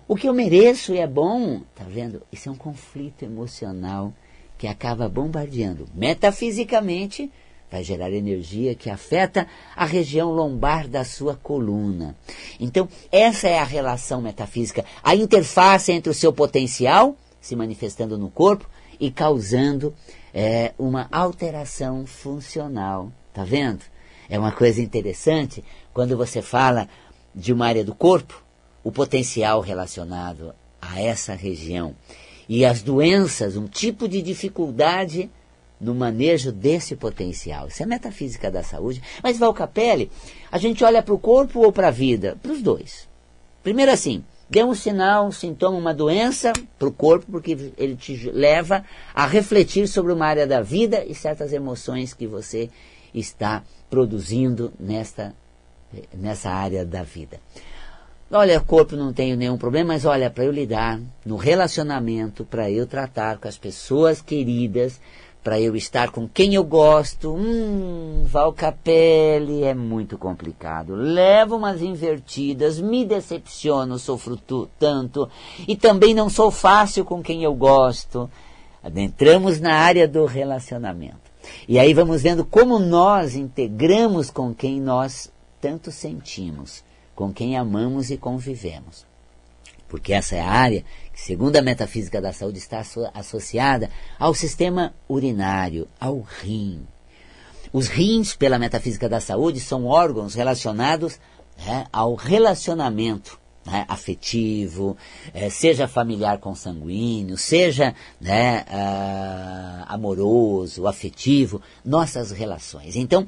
o 0.05 0.17
que 0.17 0.27
eu 0.27 0.33
mereço 0.33 0.93
e 0.93 0.97
é 0.97 1.07
bom, 1.07 1.61
tá 1.73 1.85
vendo? 1.87 2.21
Isso 2.29 2.49
é 2.49 2.51
um 2.51 2.57
conflito 2.57 3.23
emocional 3.23 4.13
que 4.57 4.67
acaba 4.67 5.07
bombardeando 5.07 5.87
metafisicamente, 5.95 7.31
vai 7.71 7.83
gerar 7.83 8.11
energia 8.11 8.75
que 8.75 8.89
afeta 8.89 9.47
a 9.75 9.85
região 9.85 10.31
lombar 10.31 10.87
da 10.87 11.03
sua 11.03 11.35
coluna. 11.35 12.15
Então, 12.59 12.87
essa 13.11 13.47
é 13.47 13.59
a 13.59 13.63
relação 13.63 14.21
metafísica, 14.21 14.85
a 15.03 15.15
interface 15.15 15.91
entre 15.91 16.09
o 16.09 16.13
seu 16.13 16.31
potencial 16.31 17.15
se 17.45 17.55
manifestando 17.55 18.17
no 18.17 18.29
corpo 18.29 18.67
e 18.99 19.11
causando 19.11 19.93
é, 20.33 20.73
uma 20.79 21.07
alteração 21.11 22.05
funcional. 22.07 23.11
Tá 23.31 23.43
vendo? 23.43 23.83
É 24.27 24.39
uma 24.39 24.51
coisa 24.51 24.81
interessante 24.81 25.63
quando 25.93 26.17
você 26.17 26.41
fala 26.41 26.89
de 27.35 27.53
uma 27.53 27.67
área 27.67 27.83
do 27.83 27.93
corpo 27.93 28.43
o 28.83 28.91
potencial 28.91 29.61
relacionado 29.61 30.53
a 30.81 31.01
essa 31.01 31.33
região 31.33 31.95
e 32.47 32.63
as 32.63 32.81
doenças, 32.81 33.57
um 33.57 33.67
tipo 33.67 34.07
de 34.07 34.21
dificuldade 34.21 35.29
no 35.79 35.93
manejo 35.93 36.51
desse 36.51 36.95
potencial. 36.95 37.67
Isso 37.67 37.83
é 37.83 37.85
metafísica 37.85 38.49
da 38.49 38.63
saúde. 38.63 39.01
Mas, 39.21 39.37
Valcapelli, 39.37 40.11
a 40.51 40.57
gente 40.57 40.83
olha 40.83 41.01
para 41.01 41.13
o 41.13 41.19
corpo 41.19 41.59
ou 41.59 41.71
para 41.71 41.89
a 41.89 41.91
vida? 41.91 42.37
Para 42.41 42.51
os 42.51 42.61
dois. 42.61 43.07
Primeiro 43.63 43.91
assim, 43.91 44.23
dê 44.49 44.63
um 44.63 44.73
sinal, 44.73 45.27
um 45.27 45.31
sintoma, 45.31 45.77
uma 45.77 45.93
doença 45.93 46.53
para 46.77 46.87
o 46.87 46.91
corpo, 46.91 47.25
porque 47.31 47.73
ele 47.77 47.95
te 47.95 48.29
leva 48.29 48.83
a 49.13 49.25
refletir 49.25 49.87
sobre 49.87 50.13
uma 50.13 50.25
área 50.25 50.47
da 50.47 50.61
vida 50.61 51.03
e 51.05 51.15
certas 51.15 51.51
emoções 51.51 52.13
que 52.13 52.27
você 52.27 52.69
está 53.13 53.63
produzindo 53.89 54.71
nesta, 54.79 55.33
nessa 56.13 56.49
área 56.49 56.85
da 56.85 57.03
vida. 57.03 57.39
Olha, 58.31 58.59
corpo 58.59 58.95
não 58.95 59.13
tenho 59.13 59.37
nenhum 59.37 59.57
problema, 59.57 59.93
mas 59.93 60.03
olha, 60.03 60.31
para 60.31 60.43
eu 60.43 60.51
lidar 60.51 60.99
no 61.23 61.35
relacionamento, 61.35 62.43
para 62.43 62.69
eu 62.69 62.87
tratar 62.87 63.37
com 63.37 63.47
as 63.47 63.57
pessoas 63.57 64.19
queridas, 64.19 64.99
para 65.45 65.61
eu 65.61 65.75
estar 65.75 66.09
com 66.09 66.27
quem 66.27 66.55
eu 66.55 66.63
gosto, 66.63 67.31
hum, 67.31 68.23
Valcapelli 68.25 69.63
é 69.63 69.75
muito 69.75 70.17
complicado. 70.17 70.95
Levo 70.95 71.57
umas 71.57 71.83
invertidas, 71.83 72.81
me 72.81 73.05
decepciono, 73.05 73.99
sofro 73.99 74.39
tanto, 74.79 75.29
e 75.67 75.75
também 75.75 76.15
não 76.15 76.31
sou 76.31 76.49
fácil 76.49 77.05
com 77.05 77.21
quem 77.21 77.43
eu 77.43 77.53
gosto. 77.53 78.27
Adentramos 78.83 79.59
na 79.59 79.75
área 79.75 80.07
do 80.07 80.25
relacionamento. 80.25 81.31
E 81.67 81.77
aí 81.77 81.93
vamos 81.93 82.23
vendo 82.23 82.43
como 82.43 82.79
nós 82.79 83.35
integramos 83.35 84.31
com 84.31 84.51
quem 84.51 84.81
nós 84.81 85.31
tanto 85.61 85.91
sentimos 85.91 86.83
com 87.15 87.31
quem 87.31 87.55
amamos 87.55 88.09
e 88.09 88.17
convivemos. 88.17 89.05
Porque 89.95 90.11
essa 90.11 90.35
é 90.35 90.41
a 90.41 90.49
área 90.49 90.83
que, 91.13 91.21
segundo 91.21 91.55
a 91.55 91.61
metafísica 91.61 92.21
da 92.21 92.33
saúde, 92.33 92.57
está 92.57 92.83
associada 93.13 93.89
ao 94.19 94.33
sistema 94.33 94.93
urinário, 95.07 95.87
ao 95.97 96.19
rim. 96.19 96.85
Os 97.71 97.87
rins, 97.87 98.35
pela 98.35 98.59
metafísica 98.59 99.07
da 99.07 99.21
saúde, 99.21 99.61
são 99.61 99.85
órgãos 99.85 100.35
relacionados 100.35 101.17
né, 101.65 101.87
ao 101.93 102.13
relacionamento 102.13 103.39
né, 103.65 103.85
afetivo, 103.87 104.97
é, 105.33 105.49
seja 105.49 105.87
familiar 105.87 106.39
consanguíneo, 106.39 107.37
seja 107.37 107.95
né, 108.19 108.65
uh, 108.67 109.85
amoroso, 109.87 110.87
afetivo, 110.87 111.61
nossas 111.85 112.31
relações. 112.31 112.97
Então, 112.97 113.25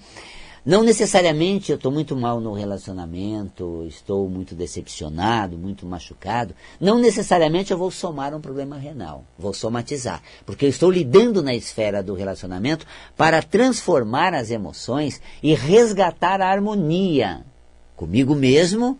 não 0.67 0.83
necessariamente 0.83 1.71
eu 1.71 1.77
estou 1.77 1.89
muito 1.89 2.13
mal 2.13 2.41
no 2.41 2.51
relacionamento, 2.51 3.85
estou 3.87 4.27
muito 4.27 4.53
decepcionado, 4.53 5.57
muito 5.57 5.85
machucado. 5.85 6.53
Não 6.77 6.99
necessariamente 6.99 7.71
eu 7.71 7.77
vou 7.77 7.89
somar 7.89 8.35
um 8.35 8.41
problema 8.41 8.77
renal, 8.77 9.23
vou 9.39 9.53
somatizar. 9.53 10.21
Porque 10.45 10.65
eu 10.65 10.69
estou 10.69 10.91
lidando 10.91 11.41
na 11.41 11.55
esfera 11.55 12.03
do 12.03 12.13
relacionamento 12.13 12.85
para 13.15 13.41
transformar 13.41 14.33
as 14.33 14.51
emoções 14.51 15.21
e 15.41 15.53
resgatar 15.53 16.41
a 16.41 16.49
harmonia 16.49 17.45
comigo 17.95 18.35
mesmo, 18.35 18.99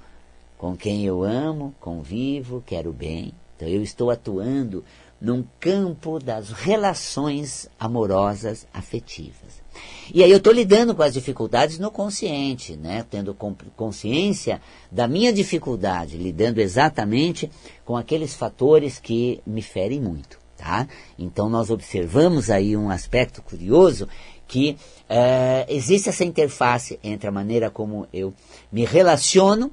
com 0.58 0.74
quem 0.74 1.04
eu 1.04 1.22
amo, 1.22 1.76
convivo, 1.82 2.64
quero 2.66 2.94
bem. 2.94 3.34
Então 3.58 3.68
eu 3.68 3.82
estou 3.82 4.12
atuando 4.12 4.86
num 5.20 5.44
campo 5.60 6.20
das 6.20 6.52
relações 6.52 7.68
amorosas 7.80 8.68
afetivas. 8.72 9.66
E 10.14 10.24
aí 10.24 10.32
eu 10.32 10.38
estou 10.38 10.54
lidando 10.54 10.96
com 10.96 11.02
as 11.02 11.14
dificuldades 11.14 11.80
no 11.80 11.92
consciente, 11.92 12.76
né? 12.76 13.04
tendo 13.10 13.36
consciência 13.76 14.62
da 14.92 15.08
minha 15.08 15.34
dificuldade, 15.34 16.18
lidando 16.18 16.62
exatamente 16.62 17.50
com 17.84 17.98
aqueles 17.98 18.36
fatores 18.36 19.00
que 19.00 19.42
me 19.46 19.62
ferem 19.62 20.00
muito. 20.00 20.40
Tá? 20.56 20.88
Então 21.20 21.50
nós 21.50 21.70
observamos 21.70 22.50
aí 22.50 22.76
um 22.76 22.90
aspecto 22.90 23.44
curioso 23.44 24.08
que 24.48 24.78
é, 25.10 25.66
existe 25.70 26.10
essa 26.10 26.24
interface 26.24 27.00
entre 27.04 27.28
a 27.28 27.32
maneira 27.32 27.70
como 27.70 28.08
eu 28.12 28.34
me 28.72 28.86
relaciono 28.86 29.72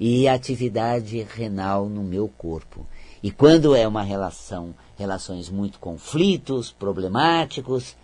e 0.00 0.26
atividade 0.26 1.22
renal 1.36 1.86
no 1.86 2.02
meu 2.02 2.26
corpo. 2.26 2.86
E 3.22 3.30
quando 3.30 3.76
é 3.76 3.86
uma 3.86 4.02
relação, 4.02 4.74
relações 4.96 5.50
muito 5.50 5.78
conflitos, 5.78 6.72
problemáticos, 6.72 7.94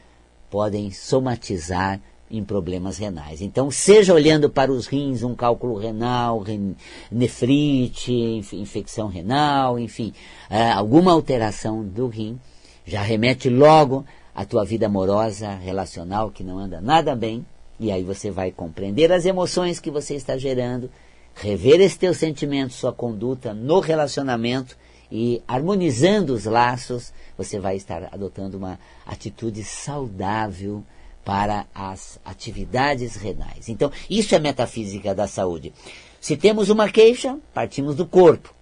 podem 0.50 0.90
somatizar 0.90 1.98
em 2.30 2.44
problemas 2.44 2.98
renais. 2.98 3.40
Então, 3.40 3.70
seja 3.70 4.12
olhando 4.12 4.50
para 4.50 4.70
os 4.70 4.86
rins, 4.86 5.22
um 5.22 5.34
cálculo 5.34 5.78
renal, 5.78 6.44
nefrite, 7.10 8.12
infecção 8.52 9.08
renal, 9.08 9.78
enfim, 9.78 10.12
é, 10.50 10.70
alguma 10.70 11.12
alteração 11.12 11.82
do 11.82 12.08
rim, 12.08 12.38
já 12.84 13.00
remete 13.00 13.48
logo 13.48 14.04
à 14.34 14.44
tua 14.44 14.64
vida 14.64 14.86
amorosa, 14.86 15.50
relacional, 15.54 16.30
que 16.30 16.44
não 16.44 16.58
anda 16.58 16.80
nada 16.80 17.16
bem, 17.16 17.46
e 17.78 17.90
aí 17.90 18.02
você 18.02 18.30
vai 18.30 18.50
compreender 18.50 19.12
as 19.12 19.24
emoções 19.24 19.80
que 19.80 19.90
você 19.90 20.14
está 20.14 20.36
gerando, 20.36 20.90
rever 21.36 21.80
esse 21.80 21.98
teu 21.98 22.14
sentimento, 22.14 22.72
sua 22.72 22.92
conduta 22.92 23.52
no 23.52 23.78
relacionamento 23.78 24.76
e 25.12 25.42
harmonizando 25.46 26.34
os 26.34 26.46
laços, 26.46 27.12
você 27.36 27.60
vai 27.60 27.76
estar 27.76 28.08
adotando 28.12 28.56
uma 28.56 28.78
atitude 29.06 29.62
saudável 29.62 30.82
para 31.24 31.66
as 31.74 32.18
atividades 32.24 33.16
renais. 33.16 33.68
Então, 33.68 33.92
isso 34.08 34.34
é 34.34 34.38
metafísica 34.38 35.14
da 35.14 35.28
saúde. 35.28 35.72
Se 36.20 36.36
temos 36.36 36.70
uma 36.70 36.88
queixa, 36.88 37.38
partimos 37.52 37.94
do 37.94 38.06
corpo. 38.06 38.54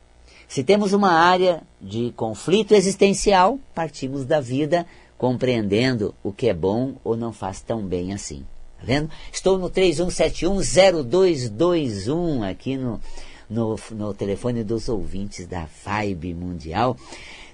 Se 0.48 0.64
temos 0.64 0.92
uma 0.92 1.12
área 1.12 1.62
de 1.80 2.12
conflito 2.16 2.74
existencial, 2.74 3.58
partimos 3.74 4.24
da 4.24 4.40
vida, 4.40 4.84
compreendendo 5.16 6.14
o 6.22 6.32
que 6.32 6.48
é 6.48 6.54
bom 6.54 6.96
ou 7.04 7.16
não 7.16 7.32
faz 7.32 7.60
tão 7.60 7.82
bem 7.86 8.12
assim. 8.12 8.44
Vendo? 8.84 9.10
Estou 9.32 9.58
no 9.58 9.68
31710221 9.70 12.48
aqui 12.48 12.76
no, 12.76 13.00
no, 13.48 13.76
no 13.92 14.12
telefone 14.14 14.62
dos 14.62 14.88
ouvintes 14.88 15.46
da 15.46 15.66
Vibe 15.84 16.34
Mundial. 16.34 16.96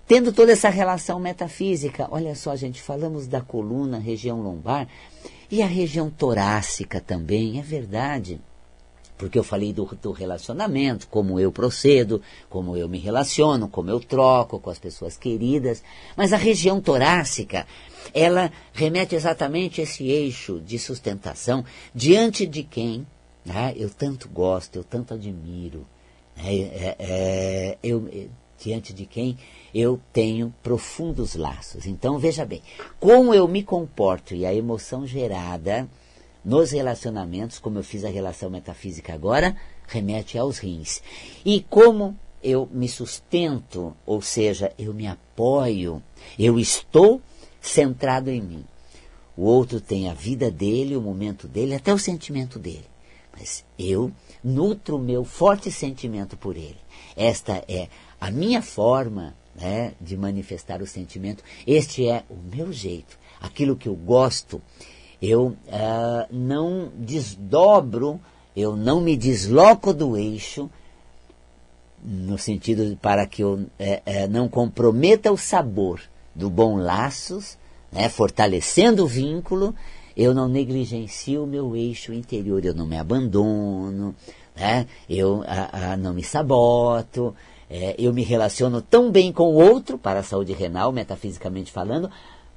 Tendo 0.07 0.33
toda 0.33 0.53
essa 0.53 0.69
relação 0.69 1.19
metafísica, 1.21 2.09
olha 2.11 2.35
só, 2.35 2.55
gente, 2.57 2.83
falamos 2.83 3.29
da 3.29 3.41
coluna, 3.41 3.99
região 3.99 4.43
lombar 4.43 4.89
e 5.51 5.63
a 5.63 5.67
região 5.67 6.11
torácica 6.11 7.01
também, 7.01 7.59
é 7.59 7.63
verdade 7.63 8.41
porque 9.21 9.39
eu 9.39 9.45
falei 9.45 9.71
do, 9.71 9.85
do, 10.01 10.13
relacionamento, 10.13 11.07
como 11.09 11.39
eu 11.39 11.53
procedo, 11.53 12.23
como 12.49 12.75
eu 12.75 12.89
me 12.89 12.99
relaciono, 12.99 13.69
como 13.69 13.91
eu 13.91 14.01
troco 14.01 14.59
com 14.59 14.71
as 14.71 14.79
pessoas 14.79 15.19
queridas. 15.19 15.83
Mas 16.17 16.33
a 16.33 16.39
região 16.39 16.81
torácica, 16.81 17.67
ela 18.15 18.51
remete 18.73 19.15
exatamente 19.15 19.79
a 19.79 19.85
esse 19.85 20.09
eixo 20.09 20.59
de 20.59 20.79
sustentação 20.79 21.63
diante 21.95 22.47
de 22.47 22.63
quem 22.63 23.07
né, 23.45 23.75
eu 23.77 23.91
tanto 23.91 24.27
gosto, 24.27 24.77
eu 24.77 24.85
tanto 24.85 25.13
admiro, 25.13 25.87
né, 26.35 26.55
é, 26.55 26.97
é, 26.99 27.79
eu, 27.83 28.09
é, 28.11 28.27
diante 28.59 28.95
de 28.95 29.05
quem 29.05 29.37
eu 29.75 30.01
tenho 30.15 30.55
profundos 30.63 31.35
laços. 31.35 31.85
Então, 31.85 32.19
veja 32.19 32.47
bem, 32.47 32.63
como 32.99 33.35
eu 33.35 33.47
me 33.47 33.63
comporto 33.63 34.35
e 34.35 34.47
a 34.47 34.55
emoção 34.55 35.07
gerada 35.07 35.87
nos 36.45 36.71
relacionamentos, 36.71 37.59
como 37.59 37.79
eu 37.79 37.85
fiz 37.85 38.05
a 38.05 38.09
relação 38.09 38.51
metafísica 38.51 39.13
agora, 39.13 39.57
remete 39.87 40.39
aos 40.39 40.59
rins. 40.59 41.03
E 41.45 41.61
como 41.69 42.19
eu 42.43 42.69
me 42.73 42.89
sustento, 42.89 43.95
ou 44.07 44.23
seja, 44.23 44.73
eu 44.79 44.95
me 44.95 45.07
apoio, 45.07 46.03
eu 46.39 46.59
estou 46.59 47.21
centrado 47.61 48.31
em 48.31 48.41
mim. 48.41 48.65
O 49.37 49.45
outro 49.45 49.81
tem 49.81 50.09
a 50.09 50.15
vida 50.15 50.51
dele, 50.51 50.97
o 50.97 51.01
momento 51.01 51.47
dele, 51.47 51.75
até 51.75 51.93
o 51.93 51.99
sentimento 51.99 52.59
dele. 52.59 52.87
Mas 53.33 53.65
eu 53.79 54.11
nutro 54.43 54.97
o 54.97 55.01
meu 55.01 55.25
forte 55.25 55.71
sentimento 55.71 56.37
por 56.37 56.57
ele. 56.57 56.79
Esta 57.17 57.65
é 57.69 57.89
a 58.21 58.31
minha 58.31 58.61
forma 58.61 59.35
né, 59.55 59.95
de 60.01 60.17
manifestar 60.17 60.83
o 60.83 60.87
sentimento. 60.87 61.45
Este 61.67 62.07
é 62.07 62.25
o 62.29 62.37
meu 62.37 62.73
jeito, 62.73 63.19
aquilo 63.41 63.77
que 63.77 63.89
eu 63.89 63.95
gosto 63.95 64.61
eu 65.21 65.49
uh, 65.49 66.27
não 66.31 66.91
desdobro, 66.97 68.21
eu 68.57 68.77
não 68.77 69.01
me 69.01 69.17
desloco 69.17 69.93
do 69.93 70.17
eixo, 70.17 70.71
no 72.03 72.39
sentido 72.39 72.89
de, 72.89 72.97
para 72.97 73.27
que 73.27 73.43
eu 73.43 73.67
é, 73.79 74.03
é, 74.07 74.29
não 74.29 74.49
comprometa 74.49 75.31
o 75.31 75.37
sabor 75.37 76.01
do 76.35 76.49
bom 76.49 76.77
laços, 76.77 77.59
né, 77.93 78.09
fortalecendo 78.09 79.05
o 79.05 79.07
vínculo, 79.07 79.75
eu 80.17 80.33
não 80.35 80.49
negligencio 80.49 81.45
o 81.45 81.47
meu 81.47 81.77
eixo 81.77 82.13
interior, 82.13 82.65
eu 82.65 82.75
não 82.75 82.87
me 82.87 82.99
abandono, 82.99 84.15
né, 84.57 84.87
eu 85.09 85.45
a, 85.47 85.93
a, 85.93 85.97
não 85.97 86.15
me 86.15 86.23
saboto, 86.23 87.35
é, 87.69 87.95
eu 87.99 88.13
me 88.13 88.23
relaciono 88.23 88.81
tão 88.81 89.11
bem 89.11 89.33
com 89.33 89.45
o 89.45 89.55
outro, 89.55 89.99
para 89.99 90.21
a 90.21 90.25
saúde 90.25 90.53
renal, 90.53 90.93
metafisicamente 90.93 91.71
falando, 91.71 92.11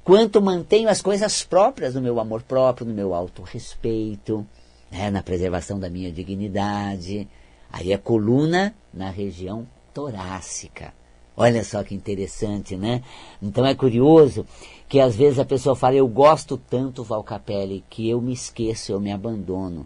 quanto 0.04 0.42
mantenho 0.42 0.88
as 0.88 1.00
coisas 1.00 1.42
próprias 1.42 1.94
no 1.94 2.02
meu 2.02 2.20
amor 2.20 2.42
próprio, 2.42 2.86
no 2.86 2.92
meu 2.92 3.14
autorrespeito, 3.14 4.46
né, 4.92 5.10
na 5.10 5.22
preservação 5.22 5.80
da 5.80 5.88
minha 5.88 6.12
dignidade. 6.12 7.26
Aí 7.72 7.92
a 7.92 7.98
coluna 7.98 8.74
na 8.92 9.10
região 9.10 9.66
torácica. 9.94 10.92
Olha 11.36 11.64
só 11.64 11.82
que 11.82 11.94
interessante, 11.94 12.76
né? 12.76 13.02
Então 13.42 13.66
é 13.66 13.74
curioso 13.74 14.46
que 14.88 15.00
às 15.00 15.16
vezes 15.16 15.40
a 15.40 15.44
pessoa 15.44 15.74
fala, 15.74 15.96
eu 15.96 16.06
gosto 16.06 16.56
tanto, 16.56 17.02
Valcapelli, 17.02 17.82
que 17.90 18.08
eu 18.08 18.20
me 18.20 18.32
esqueço, 18.32 18.92
eu 18.92 19.00
me 19.00 19.10
abandono. 19.10 19.84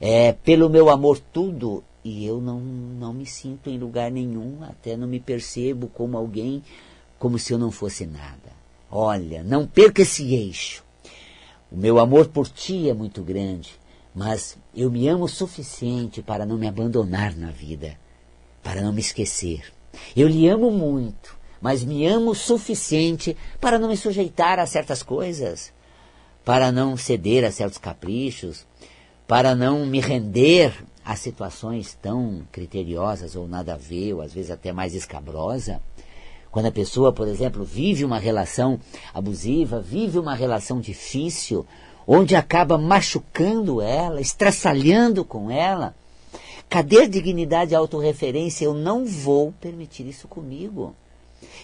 É, 0.00 0.32
pelo 0.32 0.68
meu 0.68 0.88
amor 0.88 1.20
tudo, 1.20 1.84
e 2.02 2.26
eu 2.26 2.40
não, 2.40 2.58
não 2.58 3.12
me 3.12 3.26
sinto 3.26 3.70
em 3.70 3.78
lugar 3.78 4.10
nenhum, 4.10 4.58
até 4.62 4.96
não 4.96 5.06
me 5.06 5.20
percebo 5.20 5.88
como 5.88 6.16
alguém, 6.16 6.64
como 7.18 7.38
se 7.38 7.52
eu 7.52 7.58
não 7.58 7.70
fosse 7.70 8.06
nada. 8.06 8.47
Olha, 8.90 9.42
não 9.42 9.66
perca 9.66 10.02
esse 10.02 10.34
eixo. 10.34 10.82
O 11.70 11.76
meu 11.76 11.98
amor 11.98 12.28
por 12.28 12.48
ti 12.48 12.88
é 12.88 12.94
muito 12.94 13.22
grande, 13.22 13.78
mas 14.14 14.56
eu 14.74 14.90
me 14.90 15.06
amo 15.06 15.24
o 15.24 15.28
suficiente 15.28 16.22
para 16.22 16.46
não 16.46 16.56
me 16.56 16.66
abandonar 16.66 17.36
na 17.36 17.50
vida, 17.50 17.98
para 18.62 18.80
não 18.80 18.92
me 18.92 19.00
esquecer. 19.00 19.72
Eu 20.16 20.26
lhe 20.26 20.48
amo 20.48 20.70
muito, 20.70 21.36
mas 21.60 21.84
me 21.84 22.06
amo 22.06 22.30
o 22.30 22.34
suficiente 22.34 23.36
para 23.60 23.78
não 23.78 23.88
me 23.88 23.96
sujeitar 23.96 24.58
a 24.58 24.64
certas 24.64 25.02
coisas, 25.02 25.72
para 26.42 26.72
não 26.72 26.96
ceder 26.96 27.44
a 27.44 27.52
certos 27.52 27.78
caprichos, 27.78 28.66
para 29.26 29.54
não 29.54 29.84
me 29.84 30.00
render 30.00 30.72
a 31.04 31.14
situações 31.14 31.96
tão 32.00 32.46
criteriosas 32.50 33.36
ou 33.36 33.46
nada 33.46 33.74
a 33.74 33.76
ver, 33.76 34.14
ou 34.14 34.22
às 34.22 34.32
vezes 34.32 34.50
até 34.50 34.72
mais 34.72 34.94
escabrosa. 34.94 35.82
Quando 36.50 36.66
a 36.66 36.72
pessoa, 36.72 37.12
por 37.12 37.28
exemplo, 37.28 37.64
vive 37.64 38.04
uma 38.04 38.18
relação 38.18 38.80
abusiva, 39.12 39.80
vive 39.80 40.18
uma 40.18 40.34
relação 40.34 40.80
difícil, 40.80 41.66
onde 42.06 42.34
acaba 42.34 42.78
machucando 42.78 43.82
ela, 43.82 44.20
estraçalhando 44.20 45.24
com 45.24 45.50
ela, 45.50 45.94
cadê 46.68 47.02
a 47.02 47.08
dignidade 47.08 47.72
e 47.72 47.74
a 47.74 47.78
autorreferência? 47.78 48.64
Eu 48.64 48.74
não 48.74 49.04
vou 49.04 49.52
permitir 49.60 50.06
isso 50.06 50.26
comigo. 50.26 50.94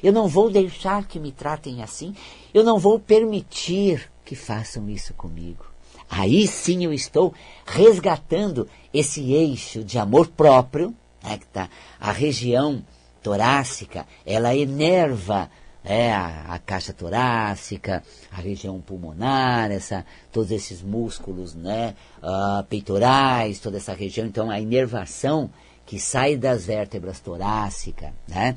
Eu 0.02 0.12
não 0.12 0.28
vou 0.28 0.50
deixar 0.50 1.06
que 1.06 1.18
me 1.18 1.32
tratem 1.32 1.82
assim. 1.82 2.14
Eu 2.52 2.62
não 2.62 2.78
vou 2.78 2.98
permitir 2.98 4.10
que 4.24 4.36
façam 4.36 4.88
isso 4.88 5.14
comigo. 5.14 5.64
Aí 6.08 6.46
sim 6.46 6.84
eu 6.84 6.92
estou 6.92 7.32
resgatando 7.64 8.68
esse 8.92 9.32
eixo 9.32 9.82
de 9.82 9.98
amor 9.98 10.28
próprio, 10.28 10.94
né, 11.22 11.38
que 11.38 11.44
está 11.44 11.68
a 11.98 12.12
região 12.12 12.84
torácica, 13.24 14.06
ela 14.26 14.54
enerva 14.54 15.50
é, 15.82 16.12
a, 16.12 16.44
a, 16.50 16.58
caixa 16.58 16.92
torácica, 16.92 18.02
a 18.30 18.36
região 18.36 18.80
pulmonar, 18.82 19.70
essa, 19.70 20.04
todos 20.30 20.50
esses 20.50 20.82
músculos 20.82 21.54
né, 21.54 21.94
uh, 22.22 22.62
peitorais, 22.64 23.58
toda 23.58 23.78
essa 23.78 23.94
região. 23.94 24.26
Então, 24.26 24.50
a 24.50 24.60
inervação 24.60 25.50
que 25.86 25.98
sai 25.98 26.36
das 26.36 26.66
vértebras 26.66 27.18
torácicas, 27.20 28.10
né? 28.28 28.56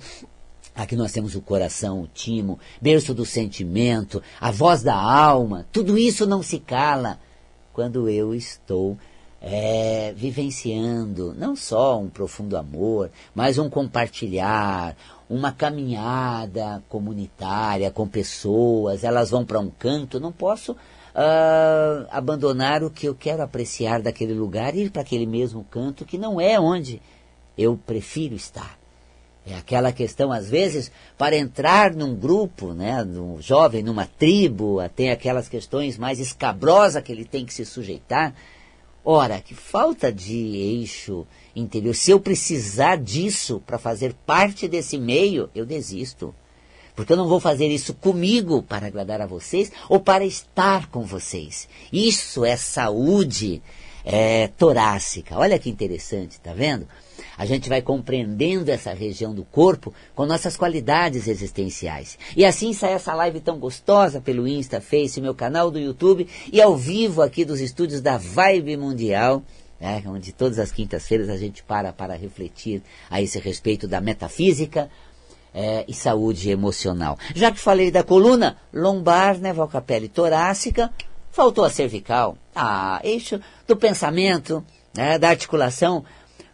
Aqui 0.74 0.96
nós 0.96 1.12
temos 1.12 1.36
o 1.36 1.42
coração, 1.42 2.04
o 2.04 2.08
timo, 2.08 2.60
berço 2.80 3.14
do 3.14 3.26
sentimento, 3.26 4.22
a 4.40 4.52
voz 4.52 4.84
da 4.84 4.96
alma, 4.96 5.66
tudo 5.72 5.98
isso 5.98 6.26
não 6.26 6.44
se 6.44 6.60
cala 6.60 7.20
quando 7.74 8.08
eu 8.08 8.34
estou 8.36 8.98
é, 9.42 10.14
vivenciando 10.16 11.34
não 11.38 11.56
só 11.56 12.00
um 12.00 12.10
profundo 12.10 12.58
amor, 12.58 13.12
mas 13.36 13.58
um 13.58 13.70
compartilhar, 13.70 14.96
uma 15.30 15.52
caminhada 15.52 16.84
comunitária 16.90 17.92
com 17.92 18.08
pessoas, 18.08 19.04
elas 19.04 19.30
vão 19.30 19.46
para 19.46 19.60
um 19.60 19.70
canto, 19.70 20.20
não 20.20 20.32
posso 20.32 20.72
uh, 20.72 22.08
abandonar 22.12 22.84
o 22.84 22.90
que 22.90 23.08
eu 23.08 23.16
quero 23.16 23.42
apreciar 23.42 24.02
daquele 24.02 24.34
lugar 24.34 24.76
e 24.76 24.84
ir 24.84 24.92
para 24.92 25.02
aquele 25.02 25.26
mesmo 25.26 25.66
canto 25.70 26.06
que 26.06 26.18
não 26.18 26.40
é 26.40 26.60
onde 26.60 27.02
eu 27.58 27.78
prefiro 27.86 28.36
estar. 28.36 28.78
É 29.50 29.56
aquela 29.56 29.94
questão, 29.94 30.32
às 30.32 30.50
vezes, 30.50 30.92
para 31.18 31.38
entrar 31.38 31.94
num 31.94 32.14
grupo, 32.14 32.74
né, 32.74 33.02
num 33.06 33.42
jovem, 33.42 33.82
numa 33.82 34.06
tribo, 34.06 34.80
tem 34.94 35.10
aquelas 35.10 35.48
questões 35.48 35.98
mais 35.98 36.20
escabrosas 36.20 37.02
que 37.02 37.14
ele 37.14 37.24
tem 37.24 37.46
que 37.46 37.54
se 37.54 37.66
sujeitar. 37.66 38.34
Ora, 39.10 39.40
que 39.40 39.56
falta 39.56 40.12
de 40.12 40.36
eixo 40.36 41.26
interior. 41.56 41.96
Se 41.96 42.12
eu 42.12 42.20
precisar 42.20 42.98
disso 42.98 43.64
para 43.66 43.78
fazer 43.78 44.14
parte 44.26 44.68
desse 44.68 44.98
meio, 44.98 45.50
eu 45.56 45.66
desisto. 45.66 46.36
Porque 46.94 47.14
eu 47.14 47.16
não 47.16 47.26
vou 47.26 47.40
fazer 47.40 47.70
isso 47.70 47.94
comigo 47.94 48.62
para 48.62 48.88
agradar 48.88 49.22
a 49.22 49.26
vocês 49.26 49.72
ou 49.88 49.98
para 49.98 50.26
estar 50.26 50.88
com 50.88 51.06
vocês. 51.06 51.70
Isso 51.90 52.44
é 52.44 52.58
saúde 52.58 53.62
é, 54.04 54.50
torácica. 54.50 55.38
Olha 55.38 55.58
que 55.58 55.70
interessante, 55.70 56.38
tá 56.42 56.52
vendo? 56.52 56.86
A 57.38 57.46
gente 57.46 57.70
vai 57.70 57.82
compreendendo 57.82 58.70
essa 58.70 58.94
região 58.94 59.34
do 59.34 59.44
corpo 59.44 59.94
com 60.16 60.26
nossas 60.26 60.58
qualidades 60.58 61.28
existenciais. 61.28 62.18
E 62.36 62.44
assim 62.44 62.74
sai 62.74 62.94
essa 62.94 63.14
live 63.14 63.40
tão 63.40 63.60
gostosa 63.60 64.20
pelo 64.20 64.48
Insta, 64.48 64.82
Face, 64.82 65.22
meu 65.22 65.36
canal 65.36 65.70
do 65.70 65.80
YouTube 65.80 66.28
e 66.52 66.62
ao 66.62 66.76
vivo 66.76 67.22
aqui 67.22 67.46
dos 67.46 67.60
estúdios 67.60 68.02
da 68.02 68.18
Vibe 68.18 68.78
Mundial 68.78 69.44
né, 69.80 70.04
onde 70.08 70.32
todas 70.32 70.60
as 70.60 70.72
quintas-feiras 70.72 71.30
a 71.30 71.38
gente 71.38 71.64
para 71.64 71.94
para 71.94 72.16
refletir 72.16 72.82
a 73.10 73.22
esse 73.22 73.40
respeito 73.40 73.88
da 73.88 74.02
metafísica 74.02 74.90
é, 75.54 75.86
e 75.88 75.94
saúde 75.94 76.50
emocional. 76.50 77.18
Já 77.36 77.52
que 77.52 77.60
falei 77.60 77.92
da 77.92 78.04
coluna 78.04 78.58
lombar, 78.74 79.38
né, 79.38 79.54
valcapele 79.54 80.08
torácica, 80.08 80.92
faltou 81.32 81.64
a 81.64 81.70
cervical. 81.70 82.38
Ah, 82.56 83.00
eixo 83.04 83.40
do 83.68 83.76
pensamento, 83.76 84.64
né, 84.96 85.18
da 85.18 85.30
articulação 85.30 86.04